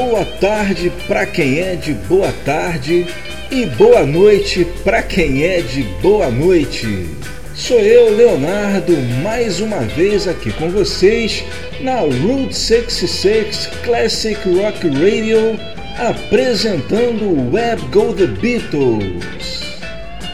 [0.00, 3.06] boa tarde para quem é de boa tarde
[3.50, 7.06] e boa noite para quem é de boa noite.
[7.54, 11.44] Sou eu, Leonardo, mais uma vez aqui com vocês
[11.82, 15.60] na Route 66 Classic Rock Radio,
[15.98, 19.60] apresentando o Web Go The Beatles.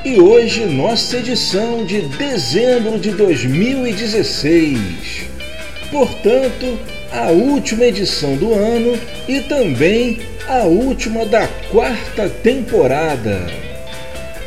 [0.04, 4.78] E hoje nossa edição de dezembro de 2016.
[5.90, 6.78] Portanto,
[7.12, 13.46] a última edição do ano e também a última da quarta temporada.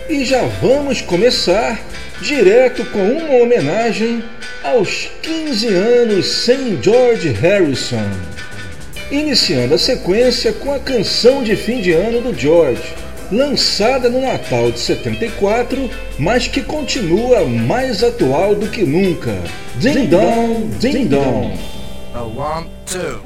[0.10, 1.80] E já vamos começar
[2.22, 4.24] direto com uma homenagem
[4.64, 8.10] aos 15 anos sem George Harrison.
[9.12, 12.82] Iniciando a sequência com a canção de fim de ano do George,
[13.32, 19.36] lançada no Natal de 74, mas que continua mais atual do que nunca.
[19.76, 21.79] Ding Dong, Ding Dong.
[22.16, 23.22] A one, two.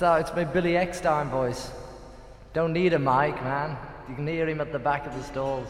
[0.00, 1.70] It's, uh, it's my Billy Eckstein voice.
[2.54, 3.76] Don't need a mic, man.
[4.08, 5.68] You can hear him at the back of the stalls,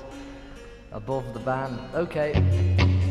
[0.93, 1.81] above the band.
[1.97, 2.35] Okay.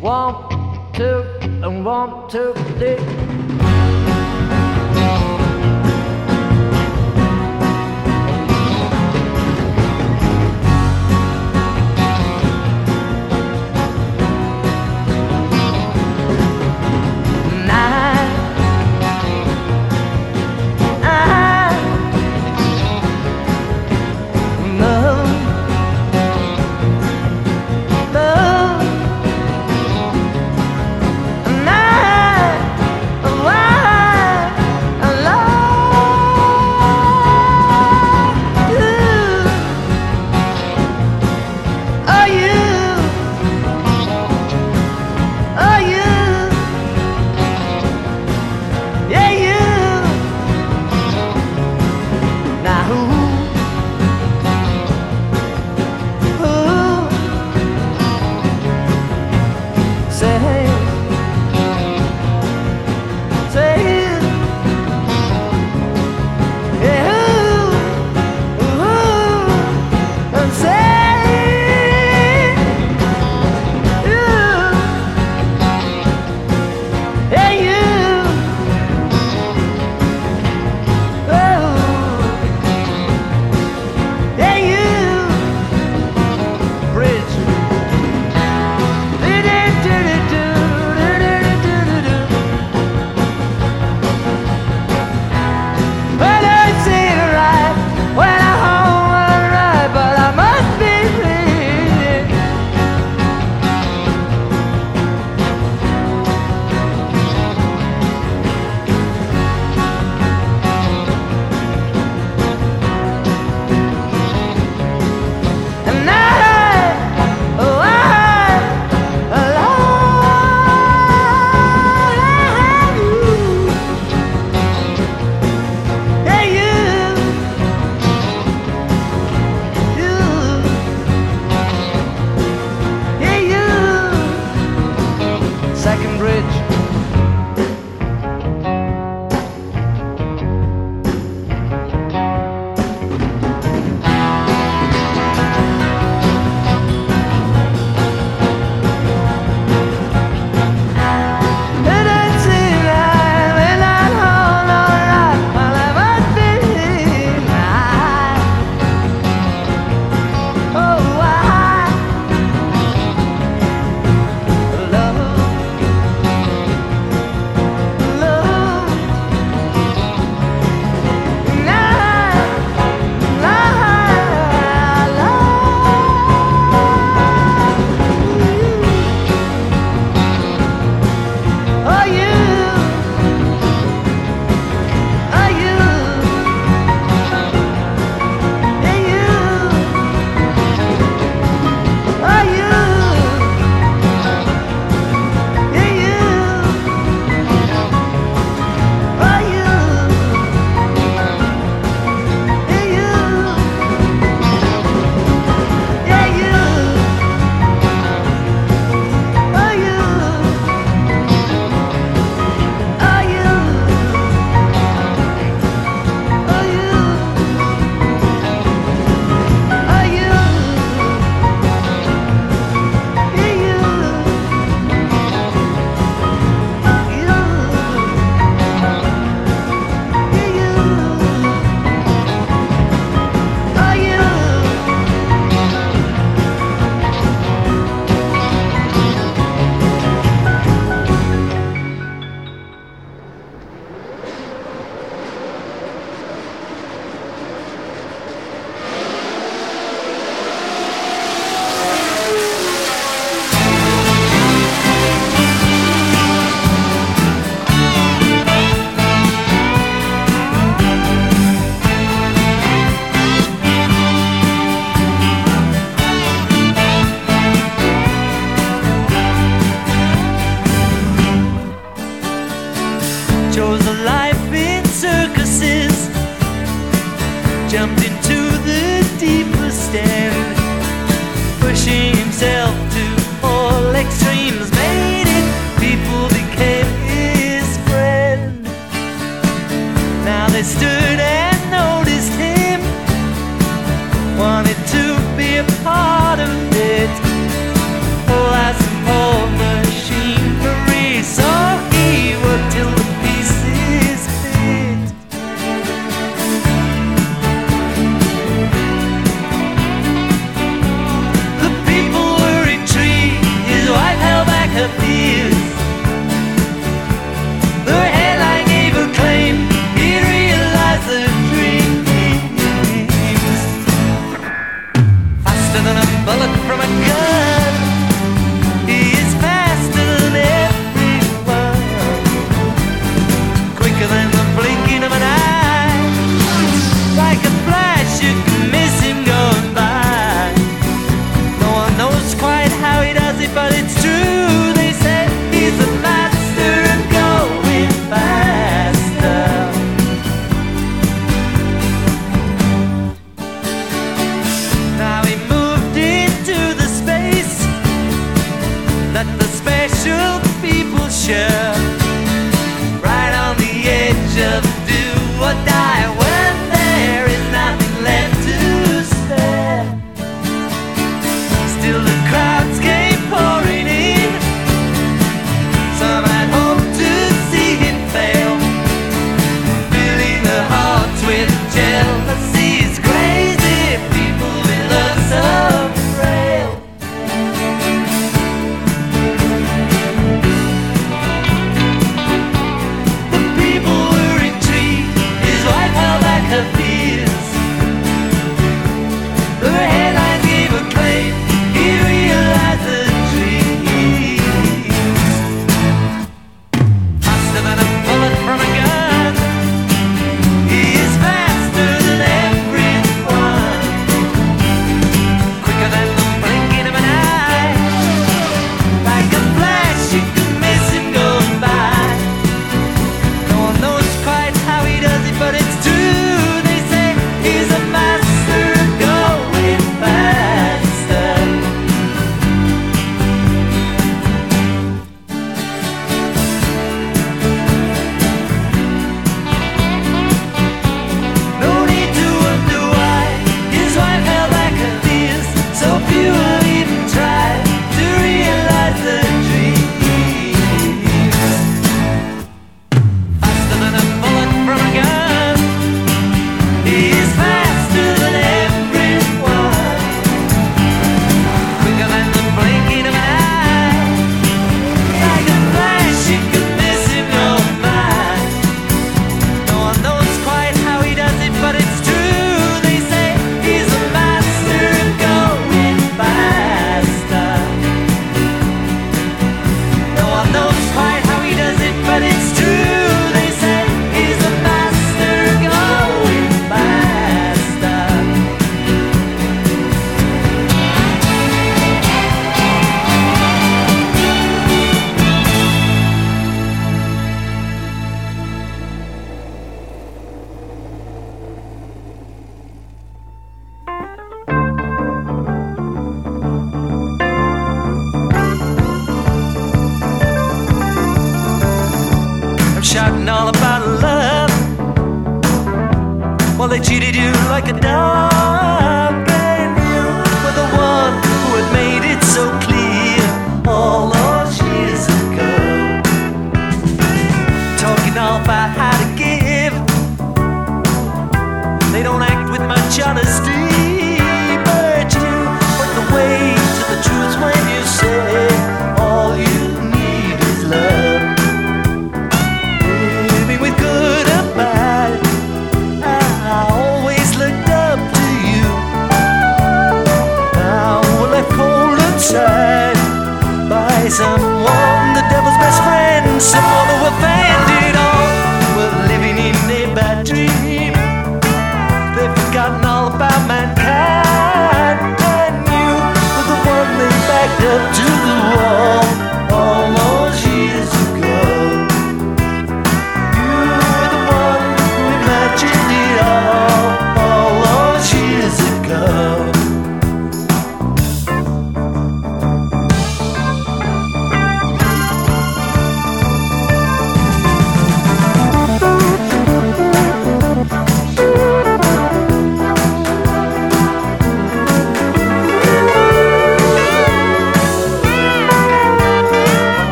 [0.00, 1.24] One, two,
[1.64, 3.79] and one, two, three.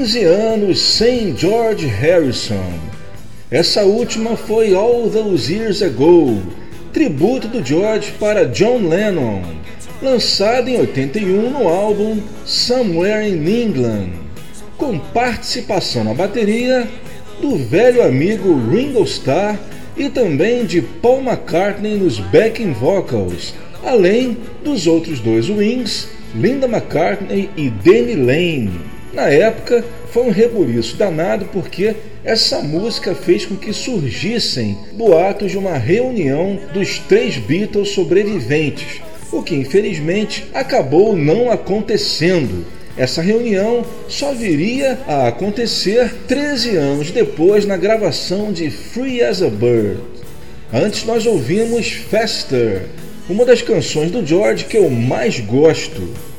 [0.00, 2.72] 15 anos sem George Harrison.
[3.50, 6.40] Essa última foi All Those Years Ago,
[6.90, 9.42] tributo do George para John Lennon,
[10.00, 14.12] lançado em 81 no álbum Somewhere in England,
[14.78, 16.88] com participação na bateria
[17.38, 19.58] do velho amigo Ringo Starr
[19.98, 23.52] e também de Paul McCartney nos backing vocals,
[23.84, 28.89] além dos outros dois Wings, Linda McCartney e Danny Lane.
[29.12, 35.58] Na época, foi um rebuliço danado porque essa música fez com que surgissem boatos de
[35.58, 39.00] uma reunião dos três Beatles sobreviventes,
[39.32, 42.64] o que infelizmente acabou não acontecendo.
[42.96, 49.48] Essa reunião só viria a acontecer 13 anos depois na gravação de Free as a
[49.48, 50.00] Bird.
[50.72, 52.82] Antes nós ouvimos Faster,
[53.28, 56.29] uma das canções do George que eu mais gosto.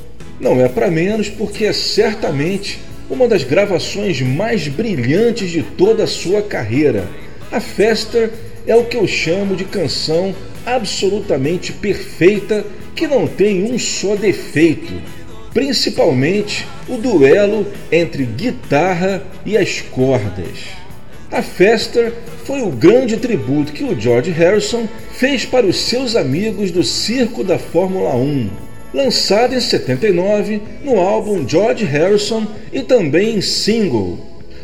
[0.41, 6.07] Não é para menos porque é certamente uma das gravações mais brilhantes de toda a
[6.07, 7.07] sua carreira.
[7.51, 8.31] A Fester
[8.65, 10.33] é o que eu chamo de canção
[10.65, 14.91] absolutamente perfeita que não tem um só defeito,
[15.53, 20.69] principalmente o duelo entre guitarra e as cordas.
[21.31, 22.13] A Fester
[22.45, 27.43] foi o grande tributo que o George Harrison fez para os seus amigos do circo
[27.43, 34.19] da Fórmula 1 lançado em 79 no álbum George Harrison e também em single.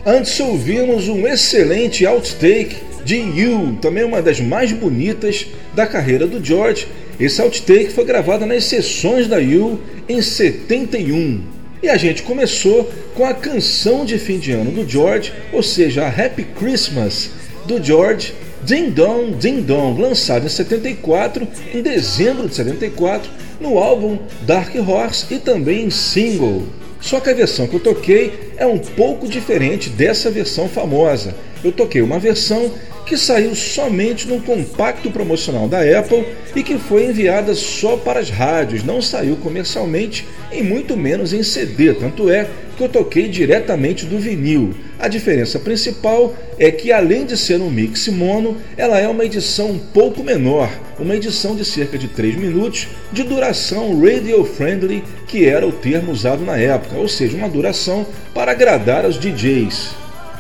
[0.06, 6.44] Antes ouvimos um excelente outtake de You, também uma das mais bonitas da carreira do
[6.44, 6.88] George.
[7.20, 11.42] Esse outtake foi gravado nas sessões da You em 71.
[11.82, 16.06] E a gente começou com a canção de fim de ano do George, ou seja,
[16.06, 17.30] a Happy Christmas
[17.66, 24.18] do George, Ding Dong Ding Dong, lançado em 74, em dezembro de 74, no álbum
[24.42, 26.64] Dark Horse e também em single.
[27.00, 31.36] Só que a versão que eu toquei é um pouco diferente dessa versão famosa.
[31.64, 32.72] Eu toquei uma versão
[33.06, 38.30] que saiu somente num compacto promocional da Apple e que foi enviada só para as
[38.30, 44.06] rádios, não saiu comercialmente e muito menos em CD, tanto é que eu toquei diretamente
[44.06, 44.74] do vinil.
[45.00, 49.72] A diferença principal é que, além de ser um mix mono, ela é uma edição
[49.72, 55.46] um pouco menor, uma edição de cerca de 3 minutos de duração radio friendly, que
[55.46, 59.96] era o termo usado na época, ou seja, uma duração para agradar aos DJs.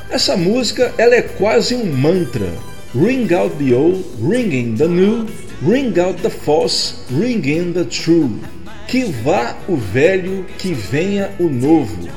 [0.09, 2.49] Essa música ela é quase um mantra.
[2.95, 5.25] Ring out the old, ring in the new,
[5.61, 8.31] ring out the false, ring in the true.
[8.87, 12.07] Que vá o velho, que venha o novo.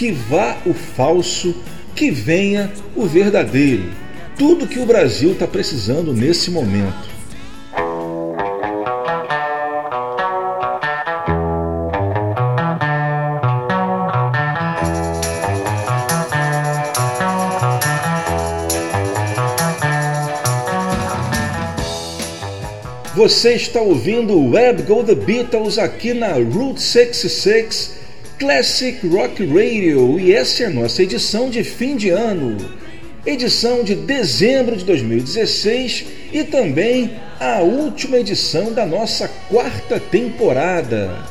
[0.00, 1.54] Que vá o falso,
[1.94, 3.84] que venha o verdadeiro.
[4.38, 7.10] Tudo que o Brasil está precisando nesse momento.
[23.14, 27.99] Você está ouvindo Web Go The Beatles aqui na Route 66
[28.40, 32.56] Classic Rock Radio e essa é a nossa edição de fim de ano,
[33.26, 41.22] edição de dezembro de 2016 e também a última edição da nossa quarta temporada.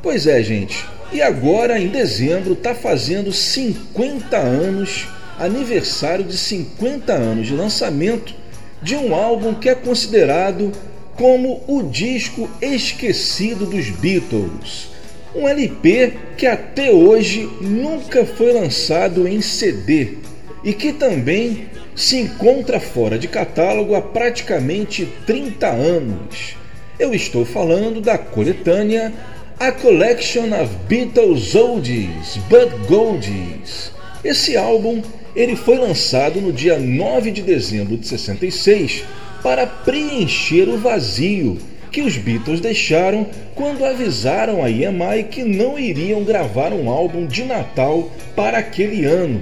[0.00, 7.48] Pois é, gente, e agora em dezembro está fazendo 50 anos, aniversário de 50 anos
[7.48, 8.32] de lançamento
[8.80, 10.70] de um álbum que é considerado
[11.16, 14.93] como o disco esquecido dos Beatles
[15.34, 20.18] um LP que até hoje nunca foi lançado em CD
[20.62, 26.56] e que também se encontra fora de catálogo há praticamente 30 anos.
[26.98, 29.12] Eu estou falando da coletânea
[29.58, 33.92] A Collection of Beatles Oldies But Goldies.
[34.22, 35.02] Esse álbum
[35.34, 39.04] ele foi lançado no dia 9 de dezembro de 66
[39.42, 41.58] para preencher o vazio
[41.94, 47.44] que os Beatles deixaram quando avisaram a EMI que não iriam gravar um álbum de
[47.44, 49.40] Natal para aquele ano.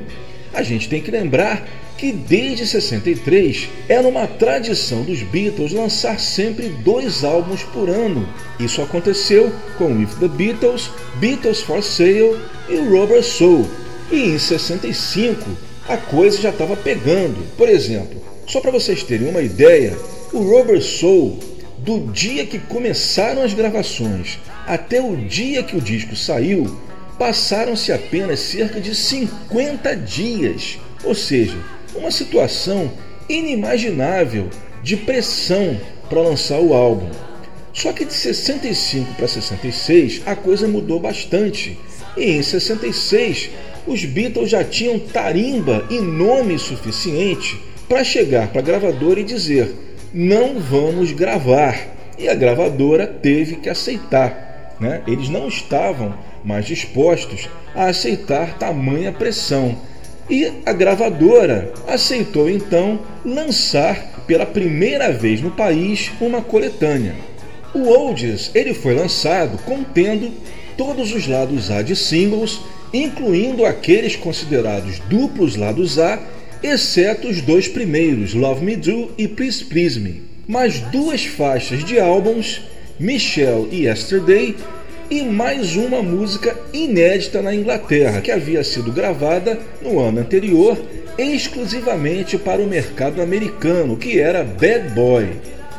[0.53, 6.69] A gente tem que lembrar que desde 63 era uma tradição dos Beatles lançar sempre
[6.69, 8.29] dois álbuns por ano.
[8.61, 12.37] Isso aconteceu com With the Beatles, Beatles for Sale
[12.69, 13.67] e Rubber Soul.
[14.11, 15.43] E em 65
[15.89, 17.47] a coisa já estava pegando.
[17.57, 19.97] Por exemplo, só para vocês terem uma ideia,
[20.35, 21.39] o Rubber Soul
[21.83, 26.79] do dia que começaram as gravações até o dia que o disco saiu,
[27.19, 31.57] passaram-se apenas cerca de 50 dias, ou seja,
[31.95, 32.91] uma situação
[33.29, 34.49] inimaginável
[34.83, 37.11] de pressão para lançar o álbum.
[37.73, 41.79] Só que de 65 para 66 a coisa mudou bastante,
[42.17, 43.51] e em 66
[43.89, 49.75] os Beatles já tinham tarimba e nome suficiente para chegar para a gravadora e dizer:
[50.13, 51.89] não vamos gravar.
[52.19, 54.77] E a gravadora teve que aceitar.
[54.79, 55.03] Né?
[55.07, 59.77] Eles não estavam mais dispostos a aceitar tamanha pressão.
[60.29, 67.15] E a gravadora aceitou então lançar pela primeira vez no país uma coletânea.
[67.75, 70.31] O Oldies ele foi lançado contendo
[70.77, 72.61] todos os lados A de singles,
[72.93, 76.19] incluindo aqueles considerados duplos lados A
[76.63, 80.23] exceto os dois primeiros, Love Me Do e Please Please Me.
[80.47, 82.63] Mais duas faixas de álbuns,
[83.01, 84.55] Michelle e Yesterday,
[85.11, 90.79] e mais uma música inédita na Inglaterra, que havia sido gravada no ano anterior
[91.19, 95.29] exclusivamente para o mercado americano, que era Bad Boy.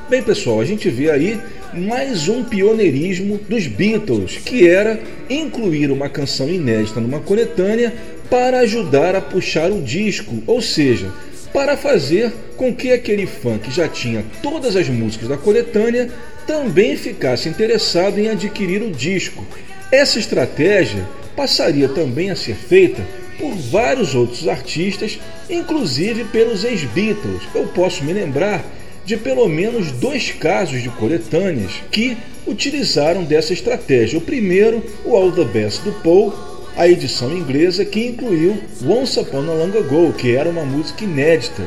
[0.10, 1.40] Bem, pessoal, a gente vê aí
[1.74, 7.92] mais um pioneirismo dos Beatles, que era incluir uma canção inédita numa coletânea
[8.34, 11.12] para ajudar a puxar o disco, ou seja,
[11.54, 16.10] para fazer com que aquele fã que já tinha todas as músicas da coletânea
[16.48, 19.46] também ficasse interessado em adquirir o disco.
[19.92, 23.06] Essa estratégia passaria também a ser feita
[23.38, 27.44] por vários outros artistas, inclusive pelos ex-Beatles.
[27.54, 28.66] Eu posso me lembrar
[29.06, 32.18] de pelo menos dois casos de coletâneas que
[32.48, 34.18] utilizaram dessa estratégia.
[34.18, 39.40] O primeiro, o All the Best do Paul, a edição inglesa que incluiu Once Upon
[39.50, 41.64] a Long Ago, que era uma música inédita,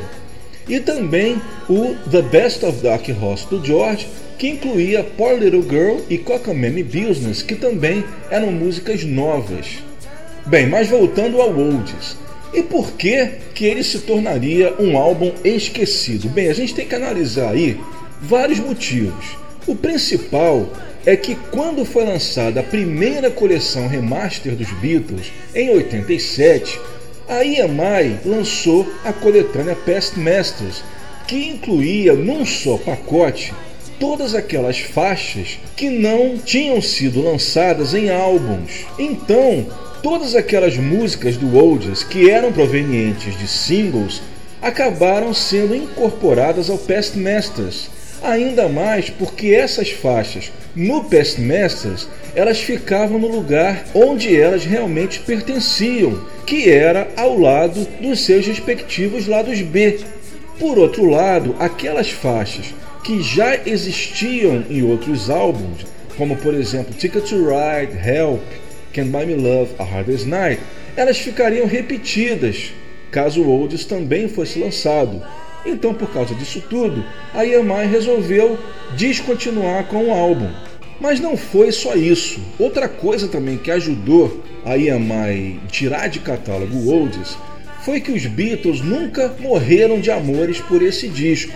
[0.67, 5.99] e também o The Best of Dark Horse do George, que incluía Poor Little Girl
[6.09, 9.77] e Cockamamie Business, que também eram músicas novas.
[10.45, 12.17] Bem, mas voltando ao Oldies,
[12.53, 16.29] e por que que ele se tornaria um álbum esquecido?
[16.29, 17.79] Bem, a gente tem que analisar aí
[18.21, 19.37] vários motivos.
[19.65, 20.69] O principal
[21.07, 26.77] é que quando foi lançada a primeira coleção remaster dos Beatles, em 87,
[27.29, 30.83] a EMI lançou a coletânea Past Masters,
[31.25, 33.53] que incluía num só pacote
[33.97, 38.85] todas aquelas faixas que não tinham sido lançadas em álbuns.
[38.99, 39.65] Então,
[40.03, 44.21] todas aquelas músicas do Oldies que eram provenientes de singles
[44.61, 52.59] acabaram sendo incorporadas ao Past Masters Ainda mais porque essas faixas no Past Masters elas
[52.59, 59.59] ficavam no lugar onde elas realmente pertenciam, que era ao lado dos seus respectivos lados
[59.61, 59.99] B.
[60.59, 65.83] Por outro lado, aquelas faixas que já existiam em outros álbuns,
[66.15, 68.43] como por exemplo Ticket to Ride, Help,
[68.93, 70.61] Can Buy Me Love, A Hardest Night,
[70.95, 72.71] elas ficariam repetidas
[73.09, 75.23] caso o também fosse lançado.
[75.67, 77.03] Então, por causa disso tudo,
[77.33, 78.57] a EMI resolveu
[78.95, 80.49] descontinuar com o álbum.
[80.99, 82.39] Mas não foi só isso.
[82.57, 87.37] Outra coisa também que ajudou a EMI tirar de catálogo o Oldies
[87.83, 91.51] foi que os Beatles nunca morreram de amores por esse disco.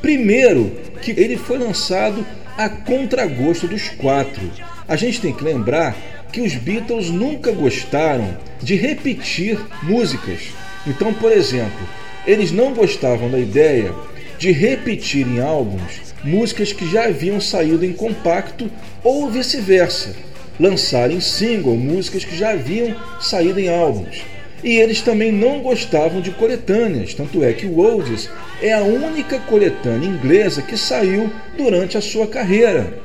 [0.00, 2.26] Primeiro, que ele foi lançado
[2.58, 4.42] a contragosto dos quatro.
[4.88, 5.96] A gente tem que lembrar
[6.32, 10.48] que os Beatles nunca gostaram de repetir músicas.
[10.86, 11.86] Então, por exemplo,
[12.26, 13.92] eles não gostavam da ideia
[14.38, 18.70] de repetir em álbuns músicas que já haviam saído em compacto
[19.02, 20.14] ou vice-versa,
[20.58, 24.22] lançar em single músicas que já haviam saído em álbuns.
[24.62, 28.30] E eles também não gostavam de coletâneas, tanto é que o Oldies
[28.60, 32.96] é a única coletânea inglesa que saiu durante a sua carreira.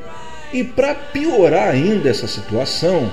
[0.54, 3.12] E para piorar ainda essa situação,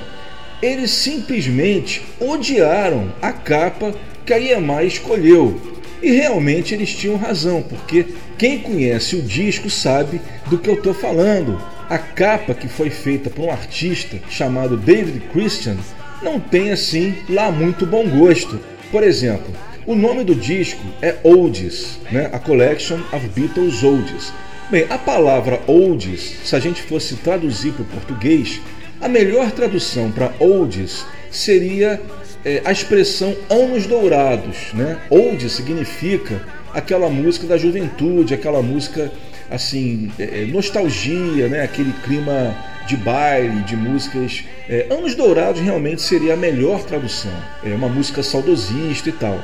[0.60, 3.94] eles simplesmente odiaram a capa
[4.26, 5.58] que a EMI escolheu.
[6.04, 8.04] E realmente eles tinham razão, porque
[8.36, 11.58] quem conhece o disco sabe do que eu estou falando.
[11.88, 15.78] A capa que foi feita por um artista chamado David Christian
[16.22, 18.60] não tem assim lá muito bom gosto.
[18.90, 19.46] Por exemplo,
[19.86, 22.28] o nome do disco é Oldies, né?
[22.34, 24.30] A Collection of Beatles Oldies.
[24.70, 28.60] Bem, a palavra Oldies, se a gente fosse traduzir para o português,
[29.00, 31.98] a melhor tradução para Oldies seria
[32.44, 34.98] é, a expressão anos dourados, né?
[35.08, 39.10] Old significa aquela música da juventude, aquela música
[39.50, 41.62] assim, é, é nostalgia, né?
[41.62, 44.44] Aquele clima de baile, de músicas.
[44.68, 47.32] É, Anos Dourados realmente seria a melhor tradução.
[47.64, 49.42] É uma música saudosista e tal.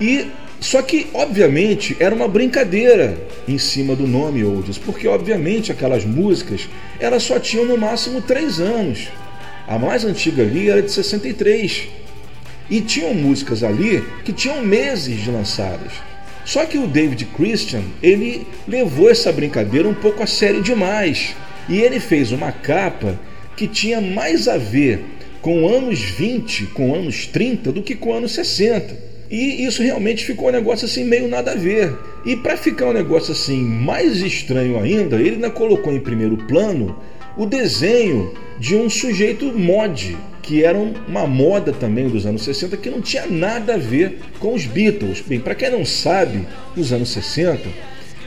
[0.00, 3.18] E só que, obviamente, era uma brincadeira
[3.48, 6.68] em cima do nome Oldies, porque obviamente aquelas músicas
[7.00, 9.08] elas só tinham no máximo três anos.
[9.66, 11.88] A mais antiga ali era de 63.
[12.72, 15.92] E tinham músicas ali que tinham meses de lançadas.
[16.42, 21.36] Só que o David Christian, ele levou essa brincadeira um pouco a sério demais.
[21.68, 23.20] E ele fez uma capa
[23.58, 25.04] que tinha mais a ver
[25.42, 28.96] com anos 20, com anos 30 do que com anos 60.
[29.30, 31.94] E isso realmente ficou um negócio assim meio nada a ver.
[32.24, 36.98] E para ficar um negócio assim mais estranho ainda, ele ainda colocou em primeiro plano
[37.36, 42.90] o desenho de um sujeito mod, que era uma moda também dos anos 60 que
[42.90, 45.20] não tinha nada a ver com os Beatles.
[45.20, 47.68] Bem, para quem não sabe, nos anos 60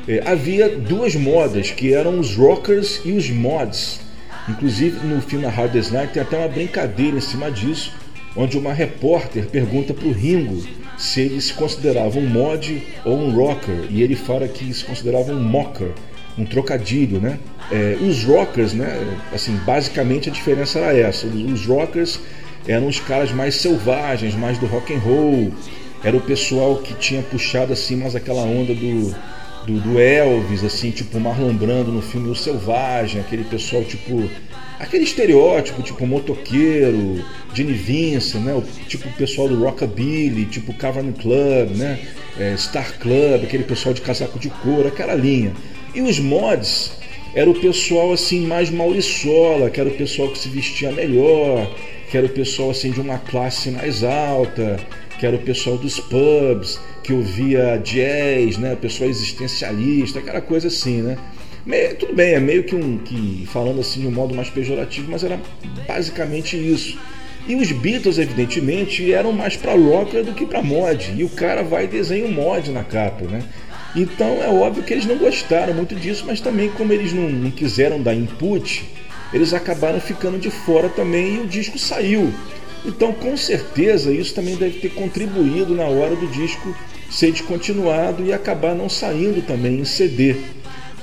[0.07, 3.99] é, havia duas modas, que eram os rockers e os mods.
[4.47, 7.91] Inclusive no filme Hard Night tem até uma brincadeira em cima disso,
[8.35, 10.63] onde uma repórter pergunta para o Ringo
[10.97, 15.31] se ele se considerava um mod ou um rocker, e ele fala que se considerava
[15.33, 15.91] um mocker,
[16.37, 17.39] um trocadilho, né?
[17.71, 19.17] É, os rockers, né?
[19.33, 21.27] Assim, basicamente a diferença era essa.
[21.27, 22.19] Os, rockers
[22.67, 25.53] eram os caras mais selvagens, mais do rock and roll.
[26.03, 29.15] Era o pessoal que tinha puxado assim mais aquela onda do
[29.65, 34.29] do, do Elvis, assim, tipo Marlon Brando no filme O Selvagem, aquele pessoal tipo.
[34.77, 38.53] Aquele estereótipo, tipo motoqueiro, Gene Vincent, né?
[38.53, 41.97] O, tipo o pessoal do Rockabilly, tipo Cavern Club, né?
[42.37, 45.53] É, Star Club, aquele pessoal de casaco de couro, aquela linha.
[45.95, 46.91] E os mods
[47.33, 51.73] era o pessoal assim mais mauriçola, que era o pessoal que se vestia melhor,
[52.11, 54.77] que era o pessoal assim de uma classe mais alta,
[55.17, 61.01] que era o pessoal dos pubs, que ouvia jazz, né, pessoa existencialista, aquela coisa assim,
[61.01, 61.17] né?
[61.97, 65.23] tudo bem, é meio que um que falando assim de um modo mais pejorativo, mas
[65.23, 65.39] era
[65.87, 66.97] basicamente isso.
[67.47, 71.13] E os Beatles, evidentemente, eram mais para rocker do que para mod.
[71.15, 73.43] E o cara vai e desenha um mod na capa, né?
[73.95, 77.51] Então é óbvio que eles não gostaram muito disso, mas também como eles não, não
[77.51, 78.83] quiseram dar input,
[79.31, 82.33] eles acabaram ficando de fora também e o disco saiu.
[82.85, 86.75] Então, com certeza, isso também deve ter contribuído na hora do disco
[87.09, 90.35] ser descontinuado e acabar não saindo também em CD.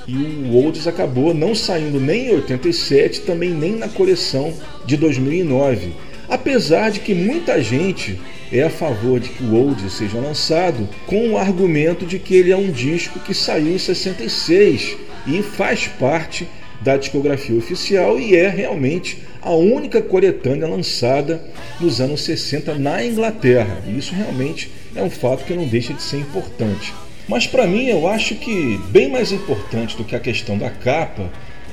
[0.07, 4.53] E o Olds acabou não saindo nem em 87, também nem na coleção
[4.85, 5.93] de 2009.
[6.29, 8.19] Apesar de que muita gente
[8.51, 12.51] é a favor de que o Olds seja lançado com o argumento de que ele
[12.51, 16.47] é um disco que saiu em 66 e faz parte
[16.81, 21.43] da discografia oficial e é realmente a única coletânea lançada
[21.79, 23.81] nos anos 60 na Inglaterra.
[23.97, 26.93] Isso realmente é um fato que não deixa de ser importante.
[27.27, 31.29] Mas para mim, eu acho que bem mais importante do que a questão da capa,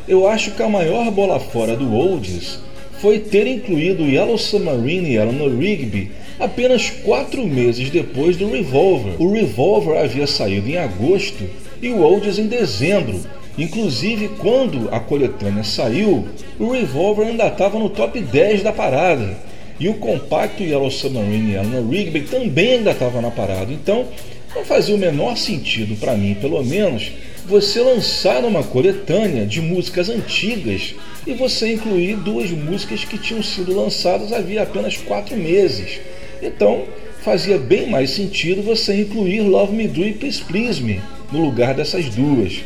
[0.06, 2.60] eu acho que a maior bola fora do Oldies
[3.00, 9.14] foi ter incluído Yellow Submarine e Eleanor Rigby apenas quatro meses depois do Revolver.
[9.18, 11.44] O Revolver havia saído em agosto
[11.82, 13.20] e o Oldies em dezembro,
[13.58, 16.26] Inclusive, quando a coletânea saiu,
[16.58, 19.36] o Revolver ainda estava no top 10 da parada.
[19.78, 23.72] E o compacto Yellow Submarine Eleanor Rigby também ainda estava na parada.
[23.72, 24.06] Então,
[24.54, 27.12] não fazia o menor sentido para mim, pelo menos,
[27.46, 30.94] você lançar uma coletânea de músicas antigas
[31.26, 36.00] e você incluir duas músicas que tinham sido lançadas havia apenas quatro meses.
[36.42, 36.84] Então,
[37.22, 41.74] fazia bem mais sentido você incluir Love Me Do e Please Please Me no lugar
[41.74, 42.60] dessas duas.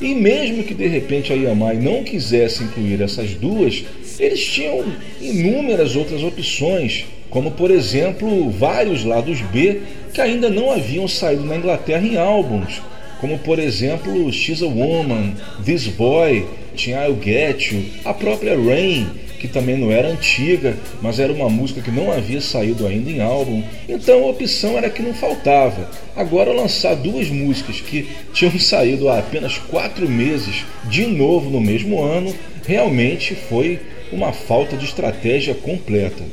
[0.00, 3.84] E mesmo que de repente a EMI não quisesse incluir essas duas,
[4.18, 4.84] eles tinham
[5.20, 9.82] inúmeras outras opções, como por exemplo vários lados B
[10.14, 12.80] que ainda não haviam saído na Inglaterra em álbuns,
[13.20, 15.34] como por exemplo She's a Woman,
[15.64, 16.46] This Boy,
[16.80, 19.06] tinha I'll Get You, a própria Rain,
[19.38, 23.20] que também não era antiga, mas era uma música que não havia saído ainda em
[23.20, 23.62] álbum.
[23.86, 25.90] Então a opção era que não faltava.
[26.16, 32.02] Agora lançar duas músicas que tinham saído há apenas quatro meses de novo no mesmo
[32.02, 32.34] ano,
[32.66, 33.78] realmente foi
[34.10, 36.24] uma falta de estratégia completa.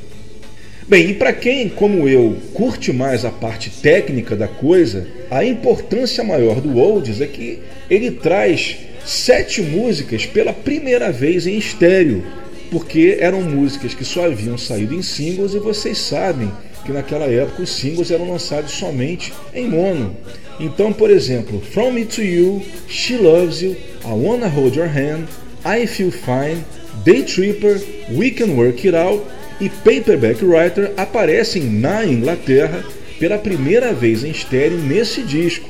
[0.87, 6.23] Bem, e para quem, como eu, curte mais a parte técnica da coisa, a importância
[6.23, 8.77] maior do Oldies é que ele traz
[9.07, 12.21] sete músicas pela primeira vez em estéreo,
[12.69, 16.51] porque eram músicas que só haviam saído em singles e vocês sabem
[16.85, 20.15] que naquela época os singles eram lançados somente em mono.
[20.59, 25.25] Então, por exemplo, From Me to You, She Loves You, I Wanna Hold Your Hand,
[25.63, 26.65] I Feel Fine,
[27.05, 29.23] Day Tripper, We Can Work It Out
[29.61, 32.83] e Paperback Writer aparecem na Inglaterra
[33.17, 35.69] pela primeira vez em estéreo nesse disco,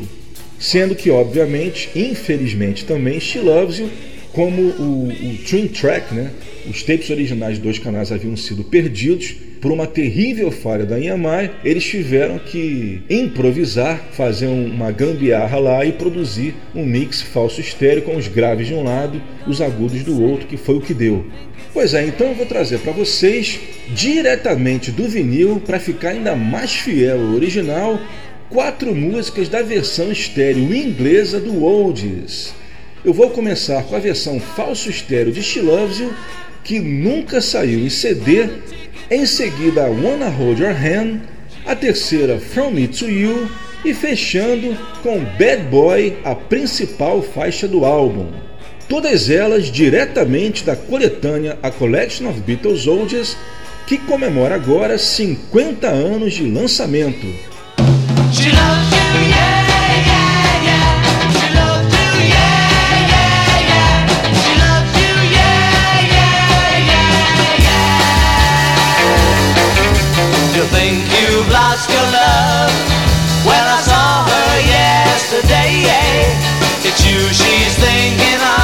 [0.60, 3.90] sendo que, obviamente, infelizmente também, She Loves You,
[4.34, 6.32] como o, o Twin Track, né,
[6.70, 11.50] os tapes originais de dois canais haviam sido perdidos por uma terrível falha da EMI,
[11.64, 18.16] eles tiveram que improvisar, fazer uma gambiarra lá e produzir um mix falso estéreo com
[18.16, 21.26] os graves de um lado, os agudos do outro, que foi o que deu.
[21.74, 26.74] Pois é, então eu vou trazer para vocês, diretamente do vinil, para ficar ainda mais
[26.74, 28.00] fiel ao original,
[28.50, 32.54] quatro músicas da versão estéreo inglesa do Oldies.
[33.04, 36.14] Eu vou começar com a versão falso estéreo de She Loves You,
[36.64, 38.50] que nunca saiu em CD,
[39.10, 41.22] em seguida a Wanna Hold Your Hand,
[41.66, 43.50] a terceira From Me to You
[43.84, 48.32] e fechando com Bad Boy, a principal faixa do álbum.
[48.90, 53.38] Todas elas diretamente da coletânea A Collection of Beatles Oldies,
[53.86, 57.28] que comemora agora 50 anos de lançamento.
[58.38, 58.70] It's you yeah,
[59.34, 60.86] yeah, yeah.
[61.34, 64.06] She loved you, yeah, yeah, yeah.
[64.30, 67.98] She loves you, yeah, yeah, yeah, yeah.
[70.54, 72.70] You think you've lost your love?
[73.42, 76.38] Well I saw her yesterday, yeah.
[76.86, 78.57] You she's thinking of,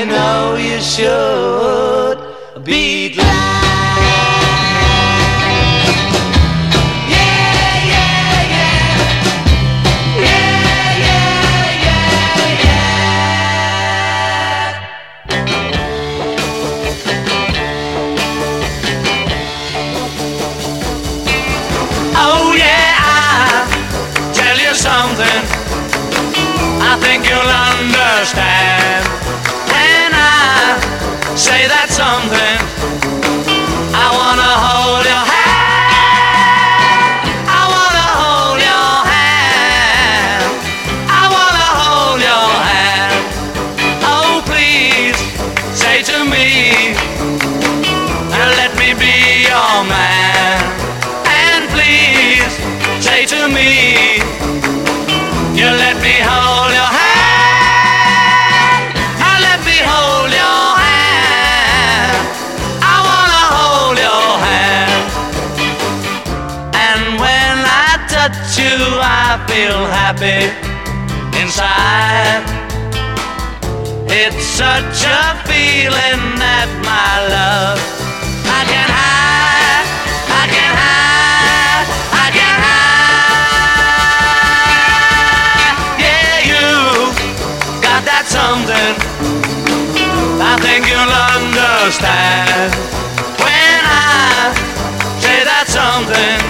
[0.00, 2.18] you know you should
[2.64, 3.59] be glad.
[69.60, 70.40] feel happy
[71.40, 72.44] inside.
[74.08, 77.76] It's such a feeling that my love
[78.58, 79.88] I can hide,
[80.40, 81.88] I can hide,
[82.24, 83.26] I can hide.
[86.04, 86.68] Yeah, you
[87.84, 88.96] got that something.
[90.40, 92.72] I think you'll understand
[93.44, 94.56] when I
[95.20, 96.40] say that something.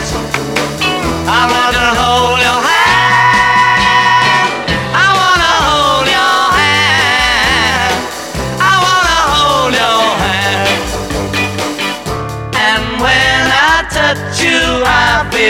[1.27, 2.70] I want to hold your hand.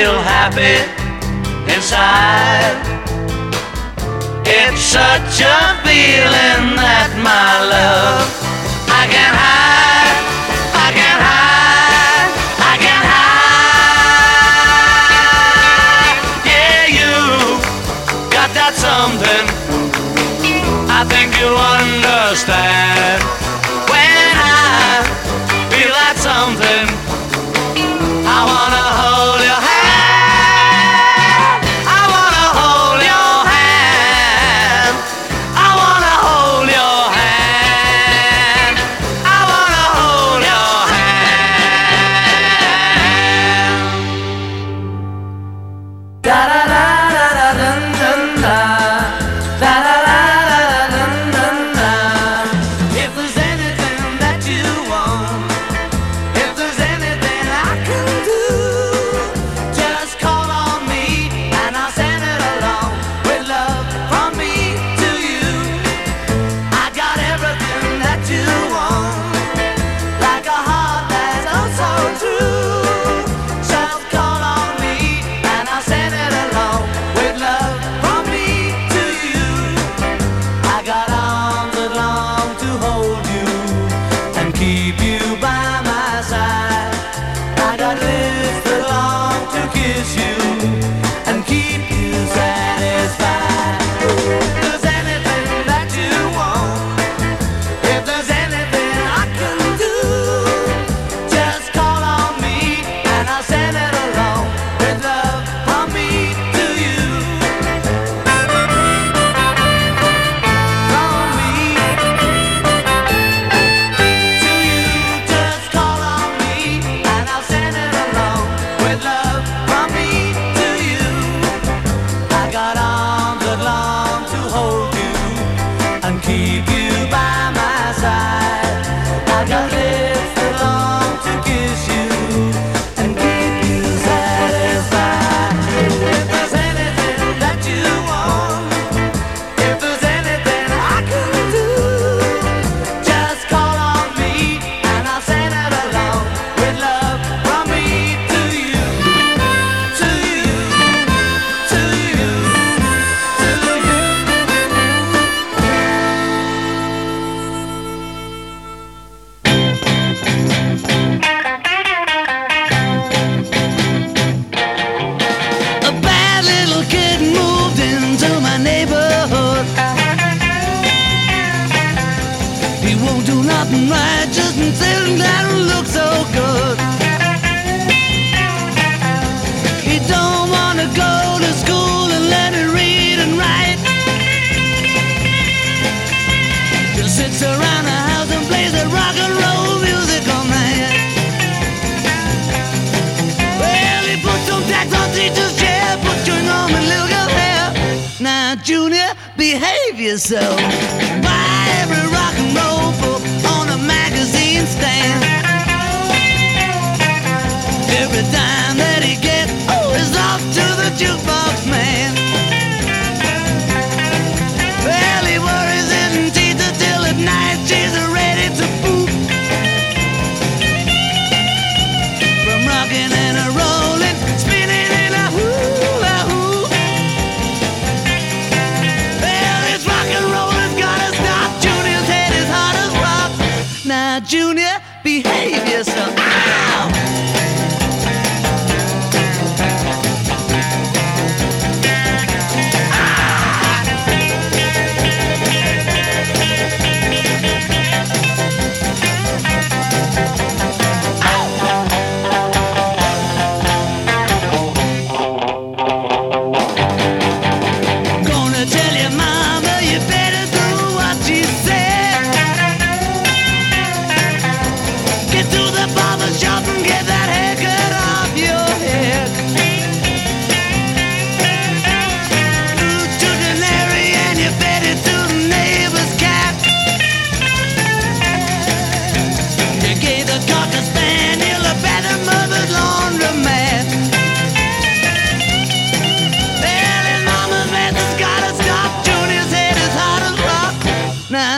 [0.00, 0.76] feel happy
[1.74, 2.80] inside.
[4.46, 8.28] It's such a feeling that my love
[8.88, 9.59] I can't hide.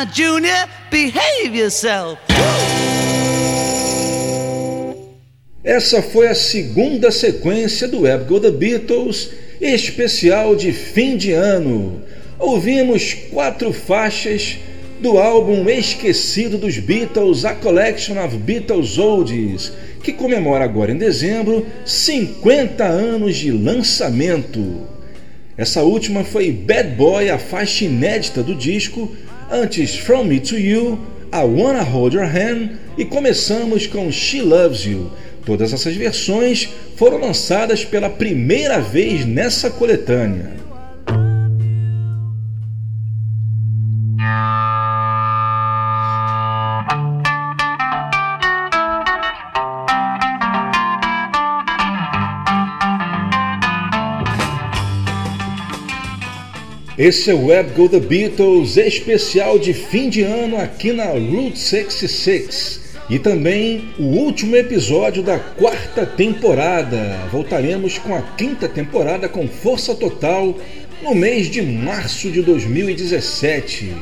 [0.07, 2.19] Junior, behave yourself.
[5.65, 9.31] Essa foi a segunda sequência do Web Go The Beatles,
[9.61, 12.03] especial de fim de ano.
[12.39, 14.59] Ouvimos quatro faixas
[15.01, 19.73] do álbum Esquecido dos Beatles, A Collection of Beatles Oldies,
[20.03, 24.87] que comemora agora em dezembro 50 anos de lançamento.
[25.57, 29.15] Essa última foi Bad Boy, a faixa inédita do disco,
[29.53, 30.99] antes From Me to You,
[31.31, 35.11] I Wanna Hold Your Hand e começamos com She Loves You.
[35.45, 40.62] Todas essas versões foram lançadas pela primeira vez nessa coletânea.
[57.03, 61.59] Esse é o Web Go The Beatles especial de fim de ano aqui na Route
[61.59, 62.81] 66
[63.11, 67.19] e também o último episódio da quarta temporada.
[67.33, 70.57] Voltaremos com a quinta temporada com força total
[71.03, 73.97] no mês de março de 2017.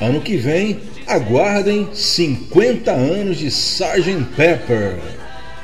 [0.00, 4.24] Ano que vem, aguardem 50 anos de Sgt.
[4.36, 5.00] Pepper.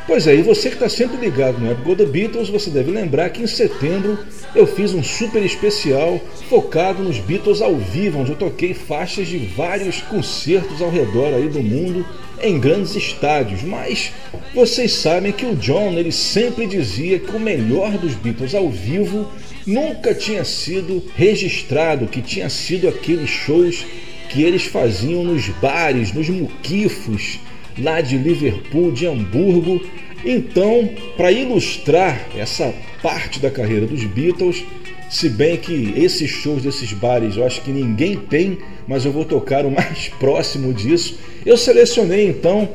[0.05, 2.91] Pois é, e você que está sempre ligado no Web Go The Beatles, você deve
[2.91, 4.19] lembrar que em setembro
[4.55, 9.39] eu fiz um super especial focado nos Beatles ao vivo, onde eu toquei faixas de
[9.39, 12.05] vários concertos ao redor aí do mundo
[12.43, 13.63] em grandes estádios.
[13.63, 14.13] Mas
[14.55, 19.27] vocês sabem que o John ele sempre dizia que o melhor dos Beatles ao vivo
[19.67, 23.87] nunca tinha sido registrado, que tinha sido aqueles shows
[24.29, 27.39] que eles faziam nos bares, nos muquifos
[27.79, 29.81] lá de Liverpool, de Hamburgo.
[30.25, 34.65] Então, para ilustrar essa parte da carreira dos Beatles,
[35.11, 39.25] se bem que esses shows desses bares eu acho que ninguém tem, mas eu vou
[39.25, 41.19] tocar o mais próximo disso.
[41.45, 42.69] Eu selecionei então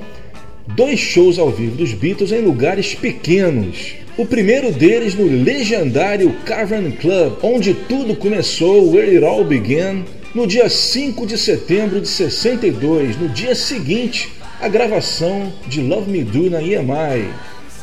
[0.67, 3.95] dois shows ao vivo dos Beatles em lugares pequenos.
[4.17, 10.45] O primeiro deles no legendário Cavern Club, onde tudo começou, Where It All Began, no
[10.45, 14.29] dia 5 de setembro de 62, no dia seguinte
[14.59, 17.29] a gravação de Love Me Do na EMI,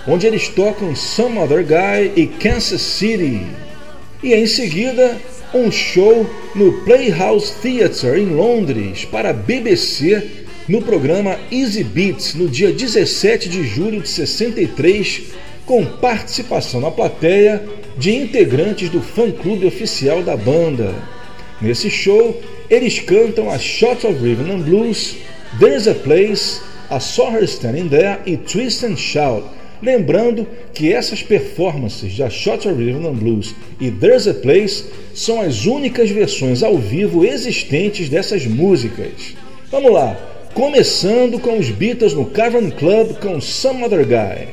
[0.06, 3.46] onde eles tocam Some Other Guy e Kansas City.
[4.22, 5.16] E em seguida,
[5.54, 12.48] um show no Playhouse Theatre em Londres para a BBC no programa Easy Beats no
[12.48, 15.22] dia 17 de julho de 63,
[15.64, 17.62] com participação na plateia
[17.96, 20.94] de integrantes do fã-clube oficial da banda.
[21.60, 25.16] Nesse show, eles cantam a Shots of Rhythm and Blues,
[25.58, 29.44] There's a Place, a Saw Her Standing There e Twist and Shout.
[29.80, 34.84] Lembrando que essas performances de A Shots of Rhythm and Blues e There's a Place
[35.14, 39.36] são as únicas versões ao vivo existentes dessas músicas.
[39.70, 40.16] Vamos lá,
[40.54, 44.48] começando com os Beatles no Cavern Club com Some Other Guy.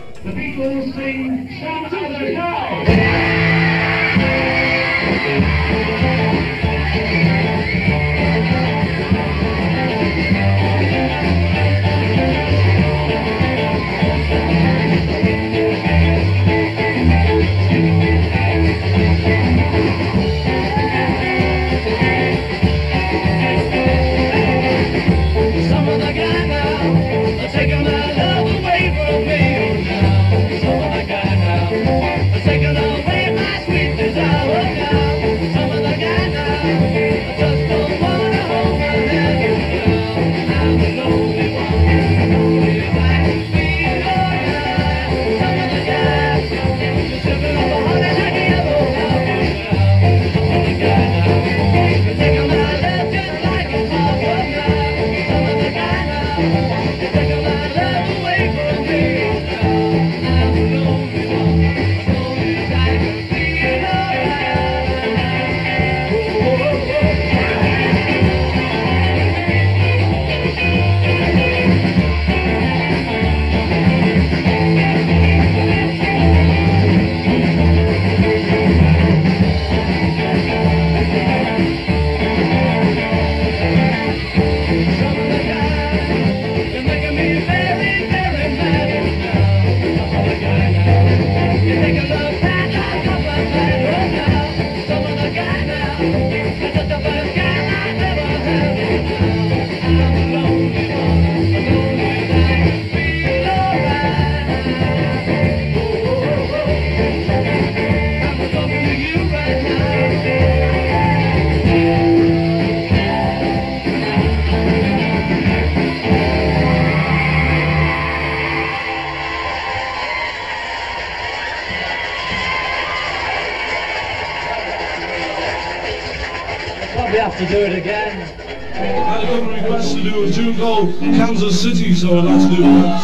[131.15, 133.00] Kansas City, so I'd like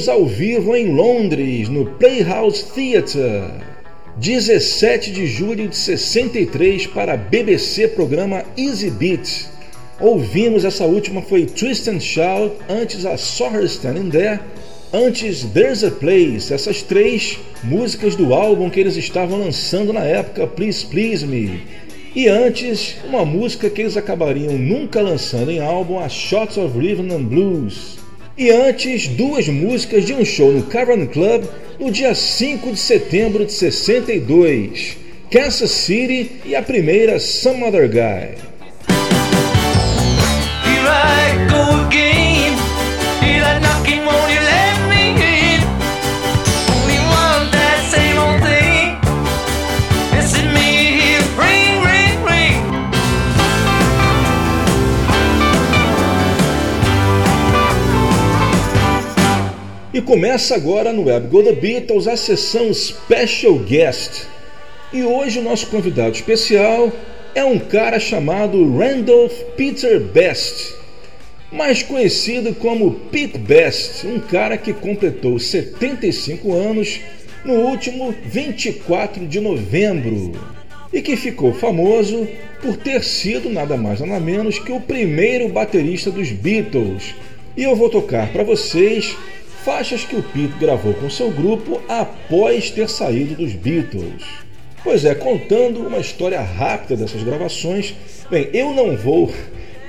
[0.00, 3.50] Beatles ao vivo em Londres, no Playhouse Theatre.
[4.16, 9.46] 17 de julho de 63 para BBC programa Easy Beat.
[10.00, 14.40] Ouvimos essa última foi Twist and Shout, antes a Her Standing There,
[14.92, 20.46] antes There's a Place, essas três músicas do álbum que eles estavam lançando na época,
[20.46, 21.60] Please Please Me.
[22.14, 27.12] E antes, uma música que eles acabariam nunca lançando em álbum, a Shots of Rhythm
[27.12, 27.99] and Blues.
[28.40, 31.44] E antes, duas músicas de um show no Cavern Club
[31.78, 34.96] no dia 5 de setembro de 62,
[35.30, 38.49] Kansas City e a primeira Some Other Guy.
[60.10, 64.24] Começa agora no Web Go The Beatles a sessão Special Guest.
[64.92, 66.92] E hoje o nosso convidado especial
[67.32, 70.74] é um cara chamado Randolph Peter Best,
[71.52, 77.00] mais conhecido como Pete Best, um cara que completou 75 anos
[77.44, 80.32] no último 24 de novembro
[80.92, 82.26] e que ficou famoso
[82.60, 87.14] por ter sido nada mais nada menos que o primeiro baterista dos Beatles.
[87.56, 89.16] E eu vou tocar para vocês
[89.64, 94.24] faixas que o Pete gravou com seu grupo após ter saído dos Beatles.
[94.82, 97.94] Pois é, contando uma história rápida dessas gravações.
[98.30, 99.32] Bem, eu não vou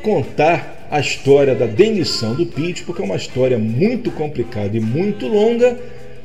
[0.03, 5.27] contar a história da demissão do Pete, porque é uma história muito complicada e muito
[5.27, 5.79] longa,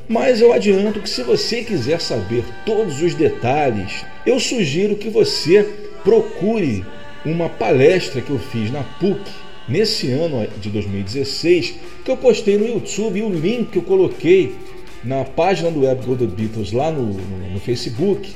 [0.08, 5.64] mas eu adianto que se você quiser saber todos os detalhes, eu sugiro que você
[6.02, 6.84] procure
[7.24, 12.66] uma palestra que eu fiz na PUC nesse ano de 2016, que eu postei no
[12.66, 14.54] YouTube e o link que eu coloquei
[15.02, 18.32] na página do Web Go Beatles lá no, no, no Facebook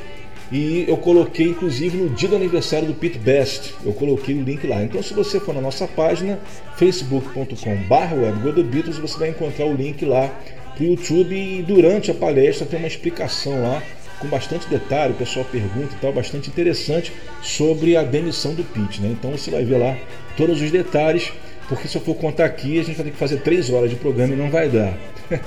[0.52, 4.66] e eu coloquei inclusive no dia do aniversário do Pete Best, eu coloquei o link
[4.66, 4.82] lá.
[4.82, 6.40] Então se você for na nossa página
[6.76, 8.16] facebook.com/barra
[8.64, 10.28] Beatles, você vai encontrar o link lá
[10.74, 13.82] para o YouTube e durante a palestra tem uma explicação lá
[14.18, 17.12] com bastante detalhe, o pessoal pergunta e tal, bastante interessante
[17.42, 19.08] sobre a demissão do Pete, né?
[19.18, 19.96] Então você vai ver lá
[20.40, 21.30] todos os detalhes,
[21.68, 23.96] porque se eu for contar aqui a gente vai ter que fazer três horas de
[23.96, 24.96] programa e não vai dar.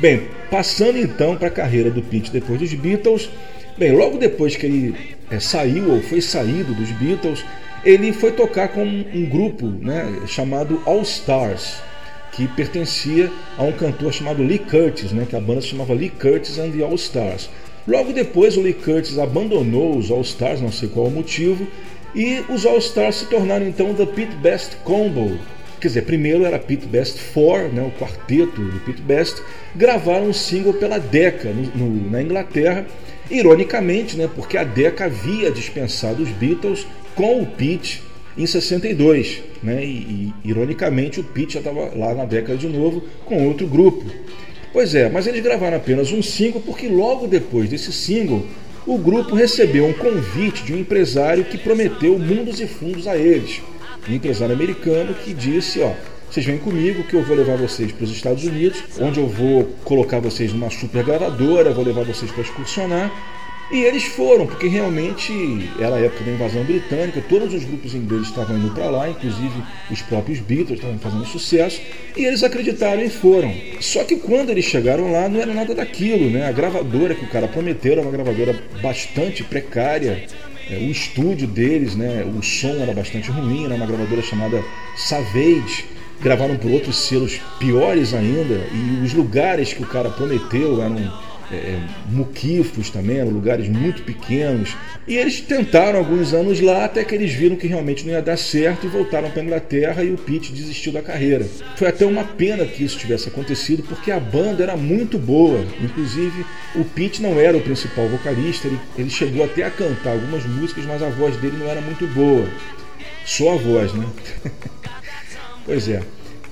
[0.00, 3.30] Bem, passando então para a carreira do Pete depois dos Beatles,
[3.76, 4.94] Bem, logo depois que ele
[5.28, 7.44] é, saiu ou foi saído dos Beatles,
[7.84, 11.82] ele foi tocar com um grupo né, chamado All Stars,
[12.30, 16.08] que pertencia a um cantor chamado Lee Curtis, né, que a banda se chamava Lee
[16.08, 17.50] Curtis and the All Stars.
[17.86, 21.66] Logo depois, o Lee Curtis abandonou os All Stars, não sei qual o motivo,
[22.14, 25.38] e os All Stars se tornaram então The Pete Best Combo.
[25.80, 29.42] Quer dizer, primeiro era Pete Best 4, né, o quarteto do Pete Best,
[29.74, 32.86] gravaram um single pela Decca no, no, na Inglaterra
[33.30, 38.02] Ironicamente, né, porque a Decca havia dispensado os Beatles com o Pete
[38.36, 43.02] em 62, né, e, e ironicamente o Pete já estava lá na década de novo
[43.24, 44.04] com outro grupo.
[44.72, 48.44] Pois é, mas eles gravaram apenas um single porque logo depois desse single
[48.86, 53.62] o grupo recebeu um convite de um empresário que prometeu mundos e fundos a eles.
[54.08, 55.92] Um empresário americano que disse, ó,
[56.30, 59.64] vocês vêm comigo que eu vou levar vocês para os Estados Unidos, onde eu vou
[59.84, 63.33] colocar vocês numa super gravadora, vou levar vocês para excursionar.
[63.70, 65.32] E eles foram, porque realmente
[65.80, 69.62] era a época da invasão britânica, todos os grupos ingleses estavam indo para lá, inclusive
[69.90, 71.80] os próprios Beatles estavam fazendo sucesso,
[72.16, 73.52] e eles acreditaram e foram.
[73.80, 76.46] Só que quando eles chegaram lá não era nada daquilo, né?
[76.46, 80.26] A gravadora que o cara prometeu era uma gravadora bastante precária,
[80.70, 82.24] é, o estúdio deles, né?
[82.24, 84.62] O som era bastante ruim, era uma gravadora chamada
[84.96, 91.12] Savage gravaram por outros selos piores ainda, e os lugares que o cara prometeu eram
[91.52, 91.78] é,
[92.10, 94.74] muquifos também, eram lugares muito pequenos.
[95.06, 98.36] E eles tentaram alguns anos lá até que eles viram que realmente não ia dar
[98.36, 101.46] certo e voltaram para a Inglaterra e o Pete desistiu da carreira.
[101.76, 105.64] Foi até uma pena que isso tivesse acontecido porque a banda era muito boa.
[105.80, 110.44] Inclusive, o Pete não era o principal vocalista, ele, ele chegou até a cantar algumas
[110.46, 112.46] músicas, mas a voz dele não era muito boa.
[113.24, 114.06] Só a voz, né?
[115.66, 116.02] Pois é.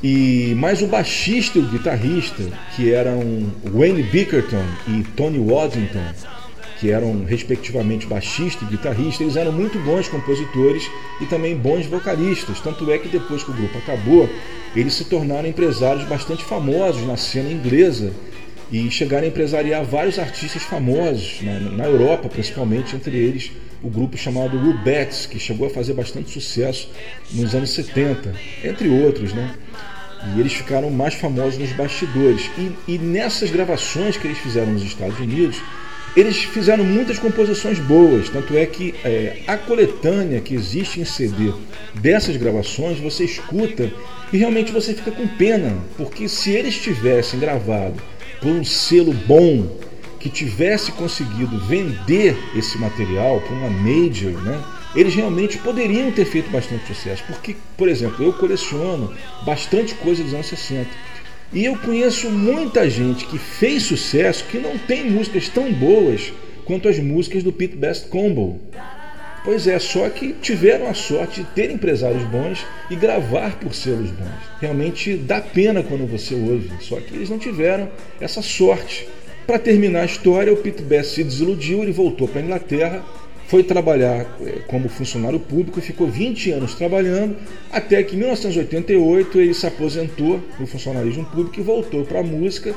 [0.03, 2.43] E mais o baixista e o guitarrista,
[2.75, 6.03] que eram Wayne Bickerton e Tony Waddington,
[6.81, 10.91] que eram respectivamente baixista e guitarrista, eles eram muito bons compositores
[11.21, 12.59] e também bons vocalistas.
[12.59, 14.29] Tanto é que depois que o grupo acabou,
[14.75, 18.13] eles se tornaram empresários bastante famosos na cena inglesa
[18.73, 24.17] e chegaram a empresariar vários artistas famosos na, na Europa, principalmente, entre eles o grupo
[24.17, 26.89] chamado Rubettes, que chegou a fazer bastante sucesso
[27.33, 28.35] nos anos 70,
[28.65, 29.55] entre outros, né?
[30.25, 32.51] E eles ficaram mais famosos nos bastidores.
[32.57, 35.61] E, e nessas gravações que eles fizeram nos Estados Unidos,
[36.17, 38.29] eles fizeram muitas composições boas.
[38.29, 41.53] Tanto é que é, a coletânea que existe em CD
[41.95, 43.91] dessas gravações, você escuta
[44.33, 45.77] e realmente você fica com pena.
[45.97, 48.01] Porque se eles tivessem gravado
[48.41, 49.67] por um selo bom,
[50.21, 54.63] que tivesse conseguido vender esse material para uma major, né?
[54.95, 57.25] Eles realmente poderiam ter feito bastante sucesso.
[57.27, 59.13] Porque, por exemplo, eu coleciono
[59.45, 60.89] bastante coisa dos anos 60.
[61.53, 66.33] E eu conheço muita gente que fez sucesso que não tem músicas tão boas
[66.65, 68.61] quanto as músicas do Pete Best Combo.
[69.45, 74.11] Pois é, só que tiveram a sorte de ter empresários bons e gravar por selos
[74.11, 74.31] bons.
[74.61, 77.91] Realmente dá pena quando você ouve, só que eles não tiveram
[78.21, 79.09] essa sorte.
[79.45, 83.05] Para terminar a história, o Pete Best se desiludiu, ele voltou para a Inglaterra,
[83.53, 87.37] foi trabalhar eh, como funcionário público e ficou 20 anos trabalhando,
[87.71, 92.75] até que em 1988 ele se aposentou no funcionalismo público e voltou para a música,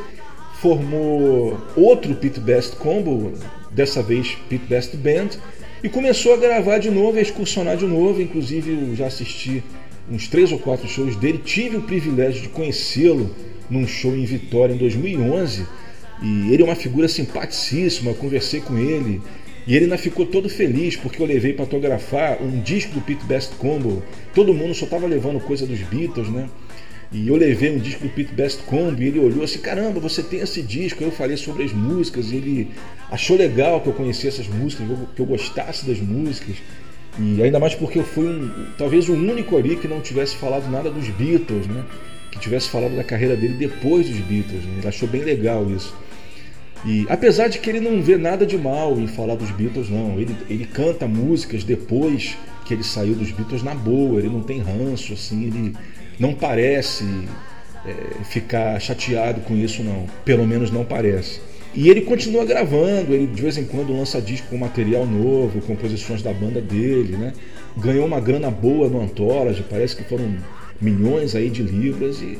[0.59, 3.31] formou outro Pete Best Combo,
[3.71, 5.29] dessa vez Pete Best Band,
[5.81, 9.63] e começou a gravar de novo, a excursionar de novo, inclusive eu já assisti
[10.11, 13.33] uns três ou quatro shows dele, tive o privilégio de conhecê-lo
[13.69, 15.65] num show em Vitória em 2011,
[16.21, 19.21] e ele é uma figura simpaticíssima, eu conversei com ele.
[19.67, 23.25] E ele ainda ficou todo feliz porque eu levei para autografar um disco do Pete
[23.25, 24.03] Best Combo.
[24.33, 26.47] Todo mundo só estava levando coisa dos Beatles, né?
[27.11, 30.21] E eu levei um disco do Pete Best Combo e ele olhou assim: caramba, você
[30.21, 31.03] tem esse disco?
[31.03, 32.71] Eu falei sobre as músicas e ele
[33.09, 36.57] achou legal que eu conhecesse essas músicas, que eu gostasse das músicas.
[37.17, 40.69] E ainda mais porque eu fui um, talvez o único ali que não tivesse falado
[40.69, 41.83] nada dos Beatles, né?
[42.31, 44.63] Que tivesse falado da carreira dele depois dos Beatles.
[44.63, 44.75] Né?
[44.79, 45.95] Ele achou bem legal isso.
[46.85, 50.19] E apesar de que ele não vê nada de mal em falar dos Beatles, não.
[50.19, 54.59] Ele, ele canta músicas depois que ele saiu dos Beatles na boa, ele não tem
[54.59, 55.73] ranço, assim, ele
[56.19, 57.03] não parece
[57.85, 60.05] é, ficar chateado com isso, não.
[60.23, 61.41] Pelo menos não parece.
[61.73, 66.21] E ele continua gravando, ele de vez em quando lança disco com material novo, composições
[66.21, 67.33] da banda dele, né?
[67.75, 70.35] Ganhou uma grana boa no Anthology, parece que foram
[70.79, 72.39] milhões aí de libras e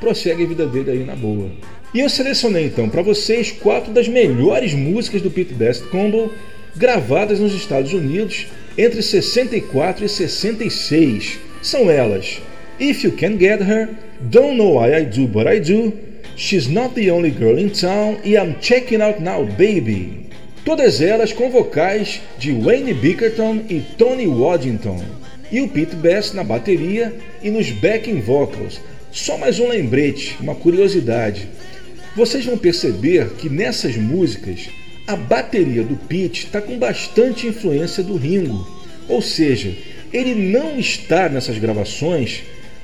[0.00, 1.50] prossegue a vida dele aí na boa.
[1.94, 6.32] E eu selecionei então para vocês quatro das melhores músicas do Pete Best Combo
[6.74, 11.38] gravadas nos Estados Unidos entre 64 e 66.
[11.60, 12.40] São elas:
[12.80, 15.92] If You Can Get Her, Don't Know Why I Do But I Do,
[16.36, 20.30] She's Not the Only Girl in Town e I'm Checking Out Now Baby.
[20.64, 25.02] Todas elas com vocais de Wayne Bickerton e Tony Waddington,
[25.50, 27.12] e o Pete Best na bateria
[27.42, 28.80] e nos backing vocals.
[29.12, 31.46] Só mais um lembrete, uma curiosidade.
[32.16, 34.70] Vocês vão perceber que nessas músicas
[35.06, 38.66] a bateria do Pete está com bastante influência do Ringo,
[39.06, 39.76] ou seja,
[40.10, 42.42] ele não está nessas gravações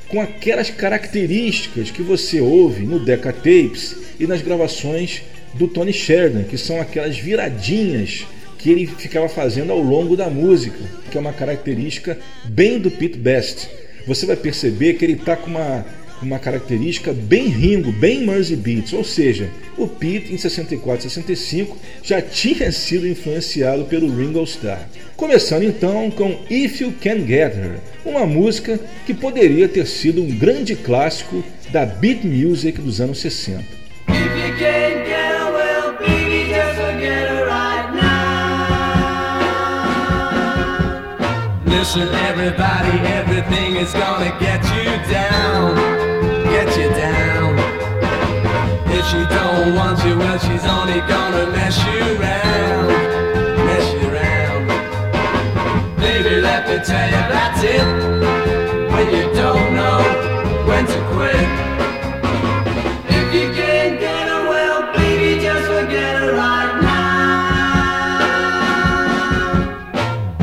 [0.08, 5.22] com aquelas características que você ouve no Decca Tapes e nas gravações
[5.54, 8.26] do Tony Sheridan, que são aquelas viradinhas
[8.58, 10.78] que ele ficava fazendo ao longo da música,
[11.10, 13.66] que é uma característica bem do Pete Best.
[14.06, 15.86] Você vai perceber que ele está com uma
[16.22, 21.76] uma característica bem Ringo, bem Mersey Beats, ou seja, o Pete em 64 e 65
[22.02, 24.88] já tinha sido influenciado pelo Ringo Starr.
[25.16, 30.38] Começando então com If You Can Get Her, uma música que poderia ter sido um
[30.38, 33.78] grande clássico da beat music dos anos 60.
[41.78, 45.47] Listen, everybody, everything is gonna get you down,
[49.10, 52.88] she don't want you, well, she's only gonna mess you around,
[53.68, 54.68] mess you around.
[55.96, 57.86] Baby, let me tell you, that's it.
[58.92, 60.00] When you don't know
[60.68, 61.48] when to quit.
[63.18, 66.98] If you can't get her, well, baby, just forget her right now.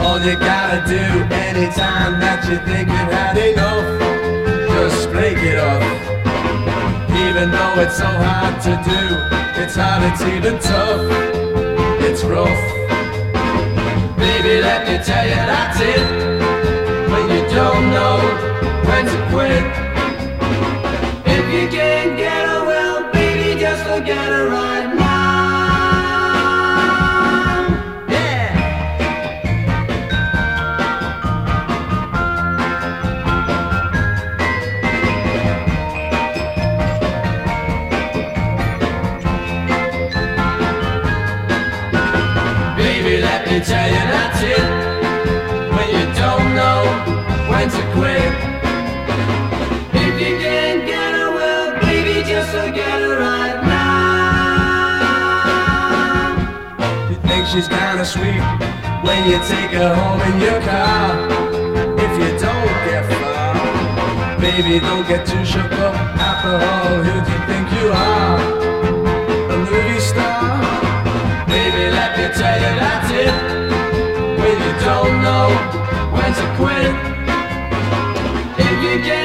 [0.03, 1.03] All you gotta do
[1.47, 3.14] anytime that you think you've
[7.75, 11.11] Though it's so hard to do, it's hard, it's even tough,
[12.01, 12.47] it's rough.
[14.17, 17.11] Baby, let me tell you that's it.
[17.11, 18.19] When you don't know
[18.85, 19.84] when to quit.
[57.55, 58.41] she's kinda sweet
[59.01, 61.03] when you take her home in your car.
[62.05, 65.95] If you don't get far, baby, don't get too shook up.
[66.29, 68.37] After all, who do you think you are?
[69.53, 70.59] A movie star?
[71.47, 73.35] Baby, let me tell you that's it.
[74.39, 75.47] When you don't know
[76.15, 76.93] when to quit,
[78.67, 79.24] if you get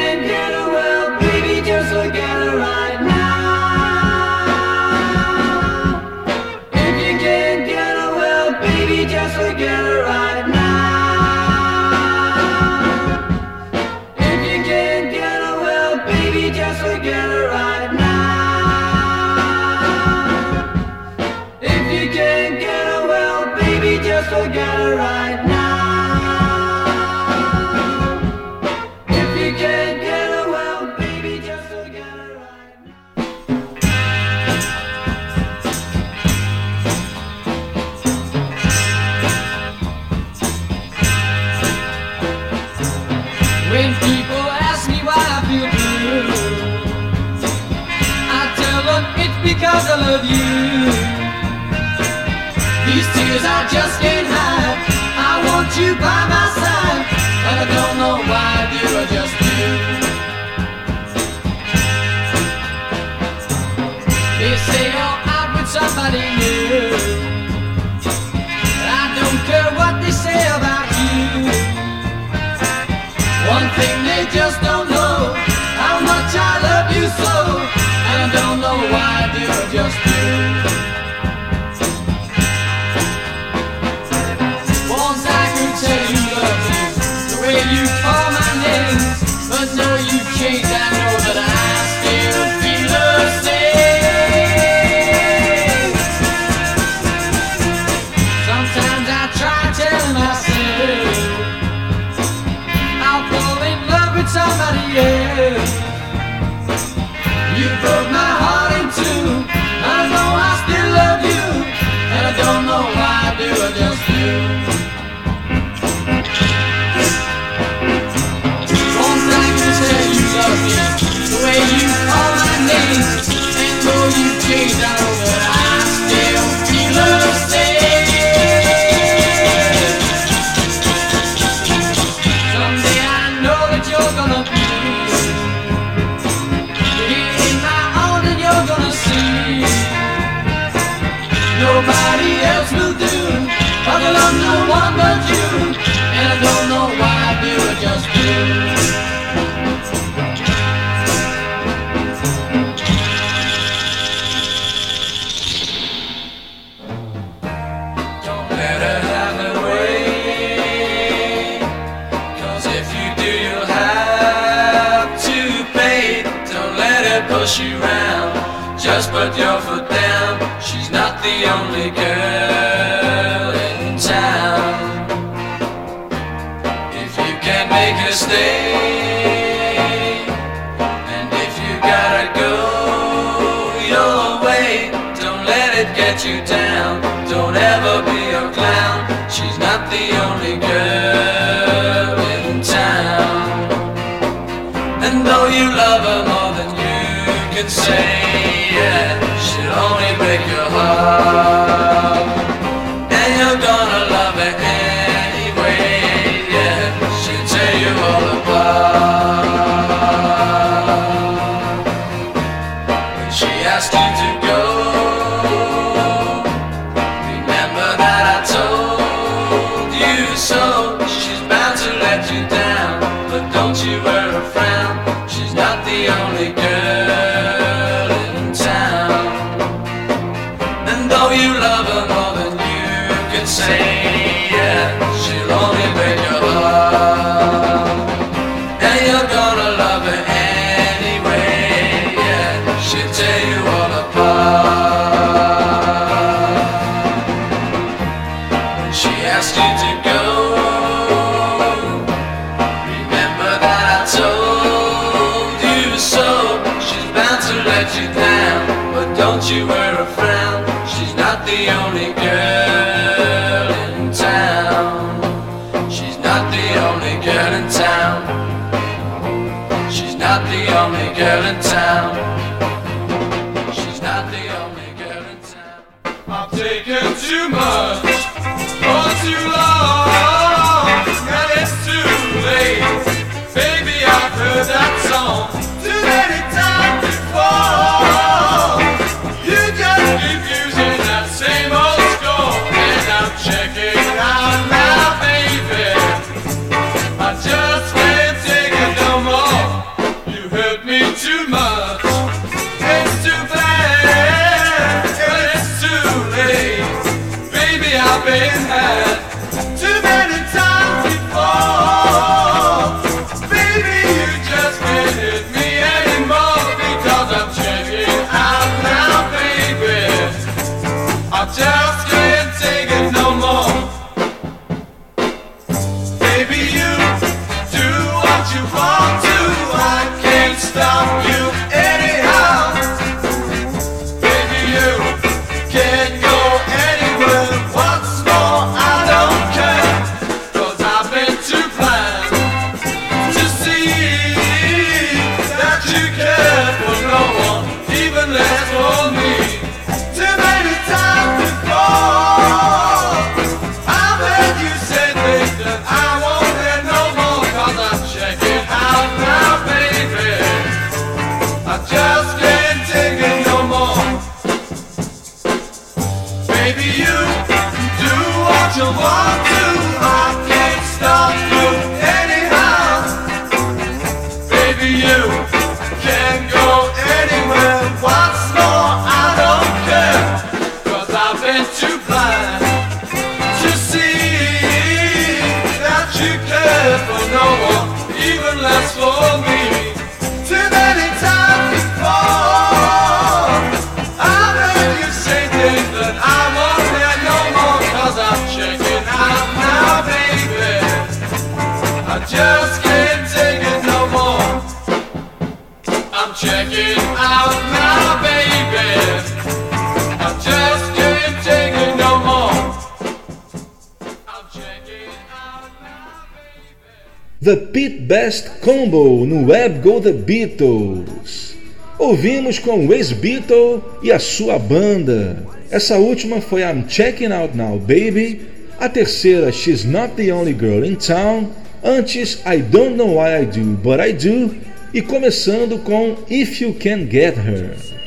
[418.11, 421.55] Best Combo no Web Go The Beatles.
[421.97, 425.47] Ouvimos com o ex-Beatle e a sua banda.
[425.71, 428.41] Essa última foi I'm Checking Out Now Baby,
[428.81, 431.51] a terceira She's Not the Only Girl in Town,
[431.85, 434.57] antes I Don't Know Why I Do But I Do
[434.93, 438.00] e começando com If You Can Get Her.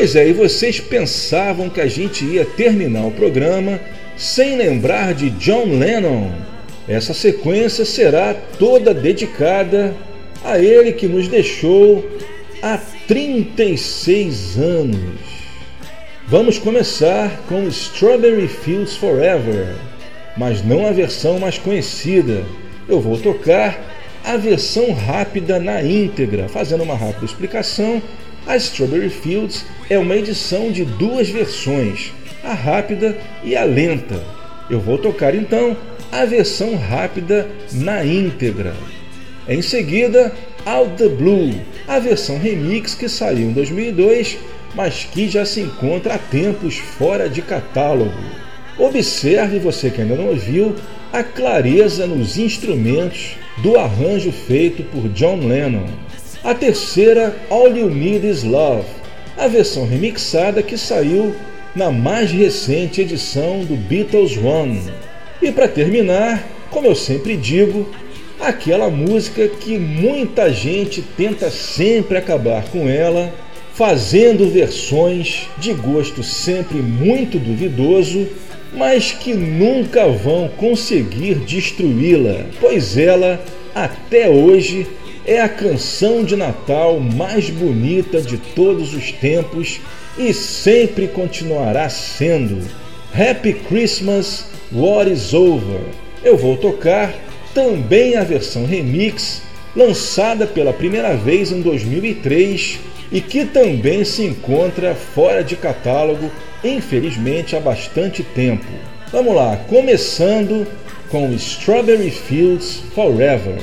[0.00, 3.78] Pois é, e vocês pensavam que a gente ia terminar o programa
[4.16, 6.32] sem lembrar de John Lennon?
[6.88, 9.94] Essa sequência será toda dedicada
[10.42, 12.02] a ele que nos deixou
[12.62, 15.20] há 36 anos.
[16.26, 19.74] Vamos começar com Strawberry Fields Forever,
[20.34, 22.42] mas não a versão mais conhecida.
[22.88, 23.78] Eu vou tocar
[24.24, 28.00] a versão rápida na íntegra, fazendo uma rápida explicação.
[28.46, 32.12] A Strawberry Fields é uma edição de duas versões,
[32.42, 34.22] a rápida e a lenta.
[34.68, 35.76] Eu vou tocar então
[36.10, 38.74] a versão rápida na íntegra.
[39.48, 40.32] Em seguida,
[40.64, 41.52] Out the Blue,
[41.86, 44.38] a versão remix que saiu em 2002,
[44.74, 48.12] mas que já se encontra há tempos fora de catálogo.
[48.78, 50.74] Observe, você que ainda não ouviu,
[51.12, 55.86] a clareza nos instrumentos do arranjo feito por John Lennon.
[56.42, 58.86] A terceira, All You Need Is Love,
[59.36, 61.34] a versão remixada que saiu
[61.76, 64.90] na mais recente edição do Beatles One.
[65.42, 67.86] E para terminar, como eu sempre digo,
[68.40, 73.30] aquela música que muita gente tenta sempre acabar com ela,
[73.74, 78.26] fazendo versões de gosto sempre muito duvidoso,
[78.72, 83.38] mas que nunca vão conseguir destruí-la, pois ela,
[83.74, 84.86] até hoje,
[85.26, 89.80] é a canção de Natal mais bonita de todos os tempos
[90.18, 92.60] e sempre continuará sendo.
[93.14, 95.80] Happy Christmas, What is Over.
[96.22, 97.12] Eu vou tocar
[97.54, 99.42] também a versão remix,
[99.74, 102.78] lançada pela primeira vez em 2003
[103.12, 106.30] e que também se encontra fora de catálogo,
[106.62, 108.66] infelizmente há bastante tempo.
[109.12, 110.66] Vamos lá, começando
[111.08, 113.58] com Strawberry Fields Forever.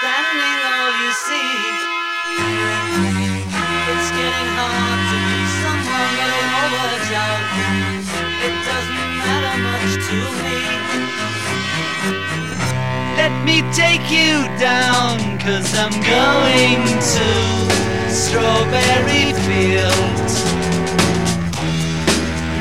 [0.00, 1.52] Misunderstanding all you see.
[3.90, 7.40] It's getting hard to be someone getting over John.
[8.46, 10.58] It doesn't matter much to me.
[13.16, 16.82] Let me take you down, cause I'm going
[17.14, 17.28] to
[18.10, 20.34] Strawberry Fields.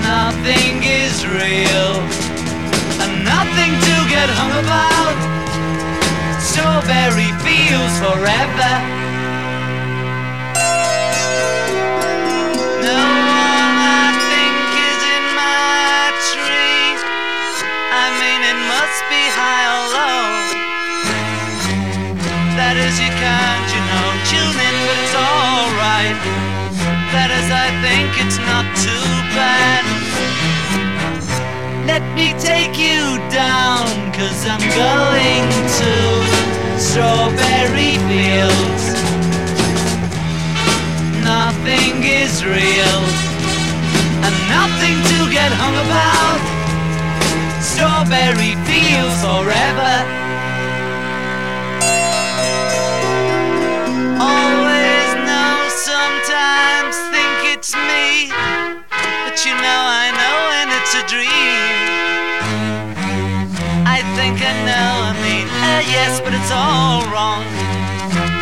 [0.03, 1.91] Nothing is real,
[3.02, 5.39] and nothing to get hung about.
[6.40, 8.74] Strawberry fields forever.
[12.80, 14.56] No one I think
[14.88, 16.95] is in my tree.
[17.91, 20.32] I mean, it must be high or low.
[22.56, 26.18] That is, you can't, you know, tune in, but it's alright.
[27.11, 29.89] That is, I think it's not too bad.
[31.91, 35.45] Let me take you down, cause I'm going
[35.82, 35.94] to
[36.78, 38.84] strawberry fields.
[41.26, 43.02] Nothing is real,
[44.26, 46.40] and nothing to get hung about.
[47.72, 49.95] Strawberry fields forever.
[54.22, 55.57] Always know,
[55.90, 58.30] sometimes think it's me.
[59.26, 59.98] But you know I
[60.91, 61.30] it's a dream.
[63.86, 67.45] I think I know, I mean, uh, yes, but it's all wrong.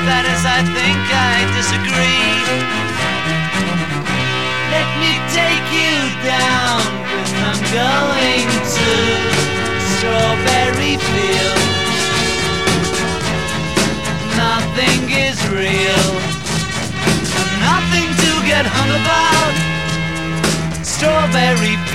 [0.07, 2.39] That is, I think I disagree.
[4.71, 8.95] Let me take you down, cause I'm going to
[9.99, 11.67] Strawberry Fields.
[14.39, 16.11] Nothing is real,
[17.59, 19.37] nothing to get hung about.
[20.97, 21.76] Strawberry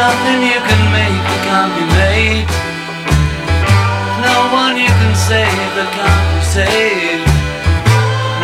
[0.00, 2.48] nothing you can make that can't be made.
[4.24, 7.28] No one you can save that can't be saved.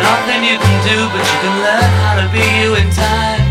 [0.05, 3.46] Nothing you can do, but you can learn how to be you in time.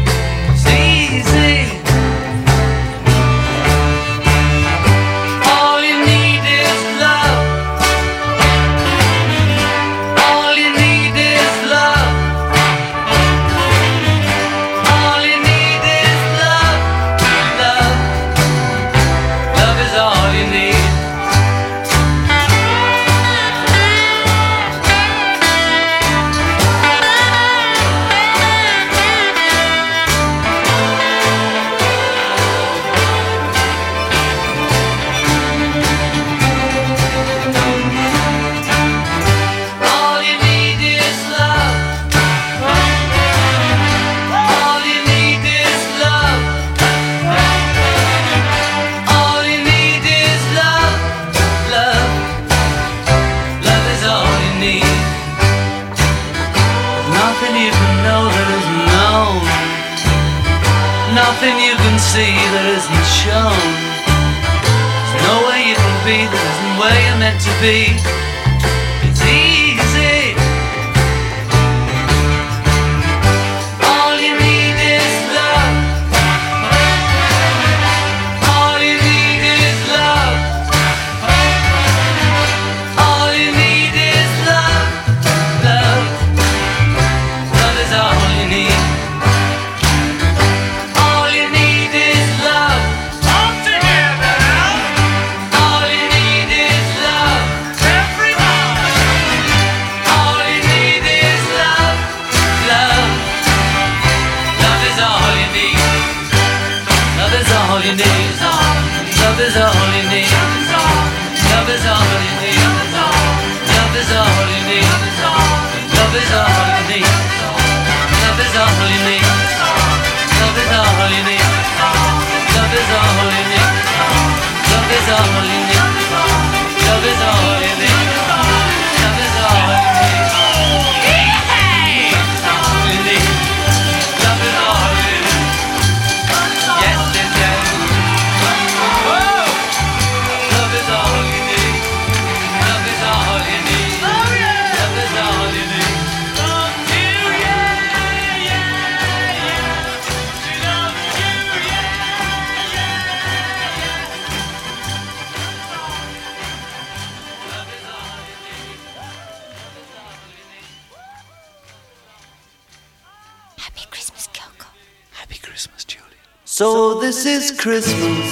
[163.66, 164.68] Happy Christmas, Coco.
[165.10, 166.22] Happy Christmas, Julie.
[166.44, 168.28] So this is Christmas.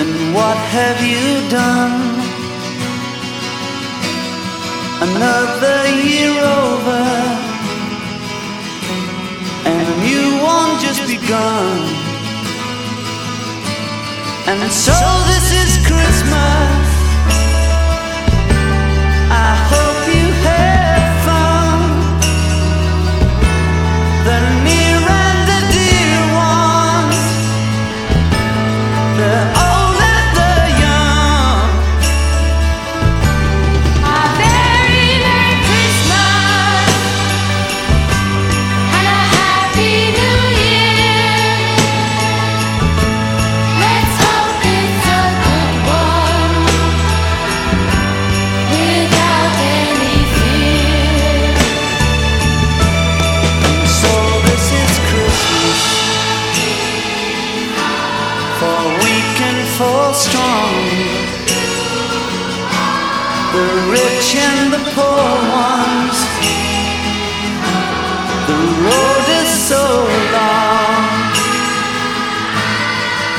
[0.00, 1.94] And what have you done?
[5.08, 6.30] Another year
[6.62, 7.02] over.
[9.68, 11.78] And a new one just begun.
[14.46, 14.96] And so
[15.30, 16.86] this is Christmas.
[19.42, 19.83] I hope.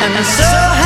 [0.07, 0.84] And so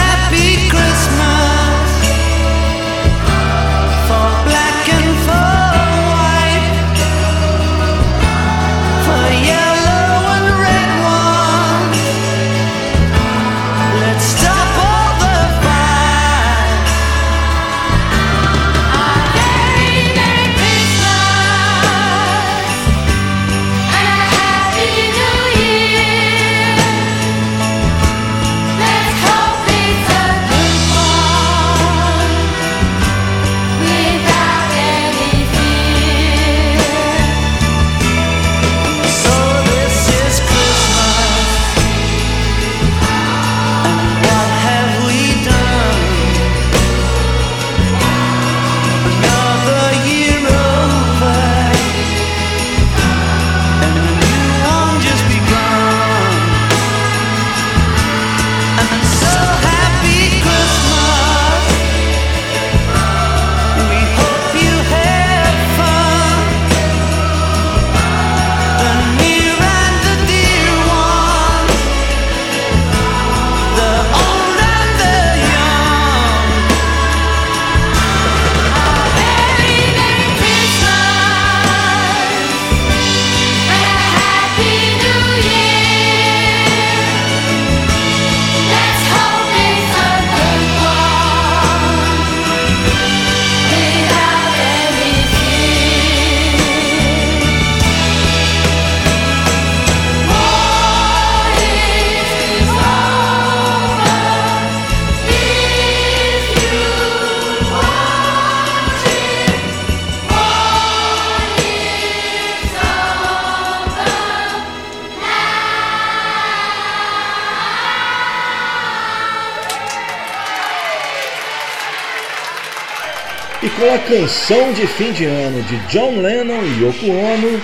[124.10, 127.62] canção de fim de ano de John Lennon e Yoko Ono,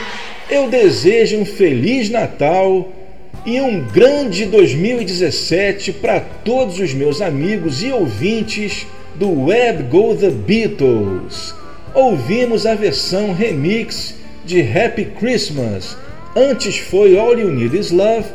[0.48, 2.88] eu desejo um Feliz Natal
[3.48, 8.86] e um grande 2017 para todos os meus amigos e ouvintes
[9.16, 11.56] do Web Go The Beatles.
[11.96, 14.14] Ouvimos a versão remix
[14.46, 15.98] de Happy Christmas,
[16.36, 18.28] antes foi All You Need Is Love,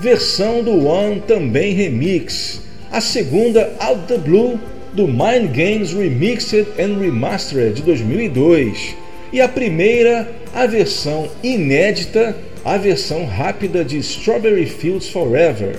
[0.00, 2.62] versão do One também remix.
[2.90, 4.58] A segunda, Out the Blue,
[4.94, 8.96] do Mind Games Remixed and Remastered de 2002.
[9.32, 15.76] E a primeira, a versão inédita, a versão rápida de Strawberry Fields Forever.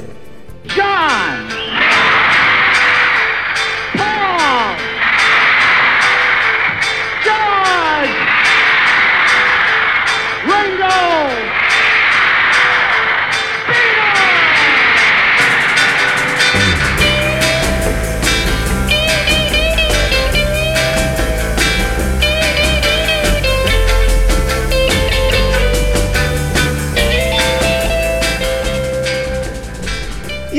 [0.66, 1.59] John!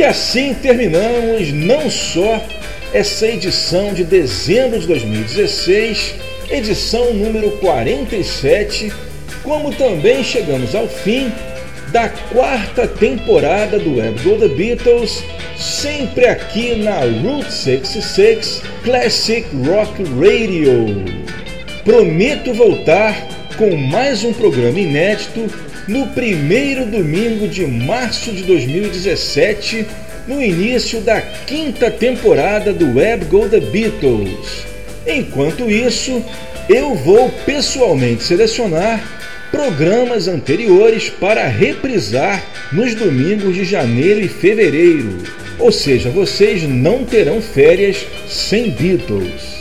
[0.01, 2.43] E assim terminamos não só
[2.91, 6.15] essa edição de dezembro de 2016,
[6.49, 8.91] edição número 47,
[9.43, 11.31] como também chegamos ao fim
[11.89, 15.23] da quarta temporada do Web Go The Beatles,
[15.59, 21.05] sempre aqui na Route 66 Classic Rock Radio.
[21.85, 23.15] Prometo voltar
[23.59, 29.87] com mais um programa inédito no primeiro domingo de março de 2017,
[30.27, 34.65] no início da quinta temporada do Web Go The Beatles.
[35.07, 36.23] Enquanto isso,
[36.69, 39.03] eu vou pessoalmente selecionar
[39.51, 45.19] programas anteriores para reprisar nos domingos de janeiro e fevereiro.
[45.59, 49.61] Ou seja, vocês não terão férias sem Beatles.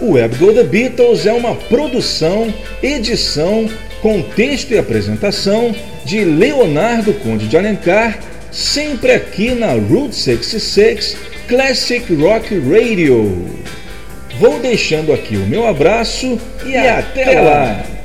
[0.00, 2.52] O Web Go The Beatles é uma produção,
[2.82, 3.68] edição,
[4.06, 5.74] contexto e apresentação
[6.04, 8.16] de Leonardo Conde de Alencar,
[8.52, 11.16] sempre aqui na Route 66
[11.48, 13.44] Classic Rock Radio.
[14.38, 17.95] Vou deixando aqui o meu abraço e, até lá.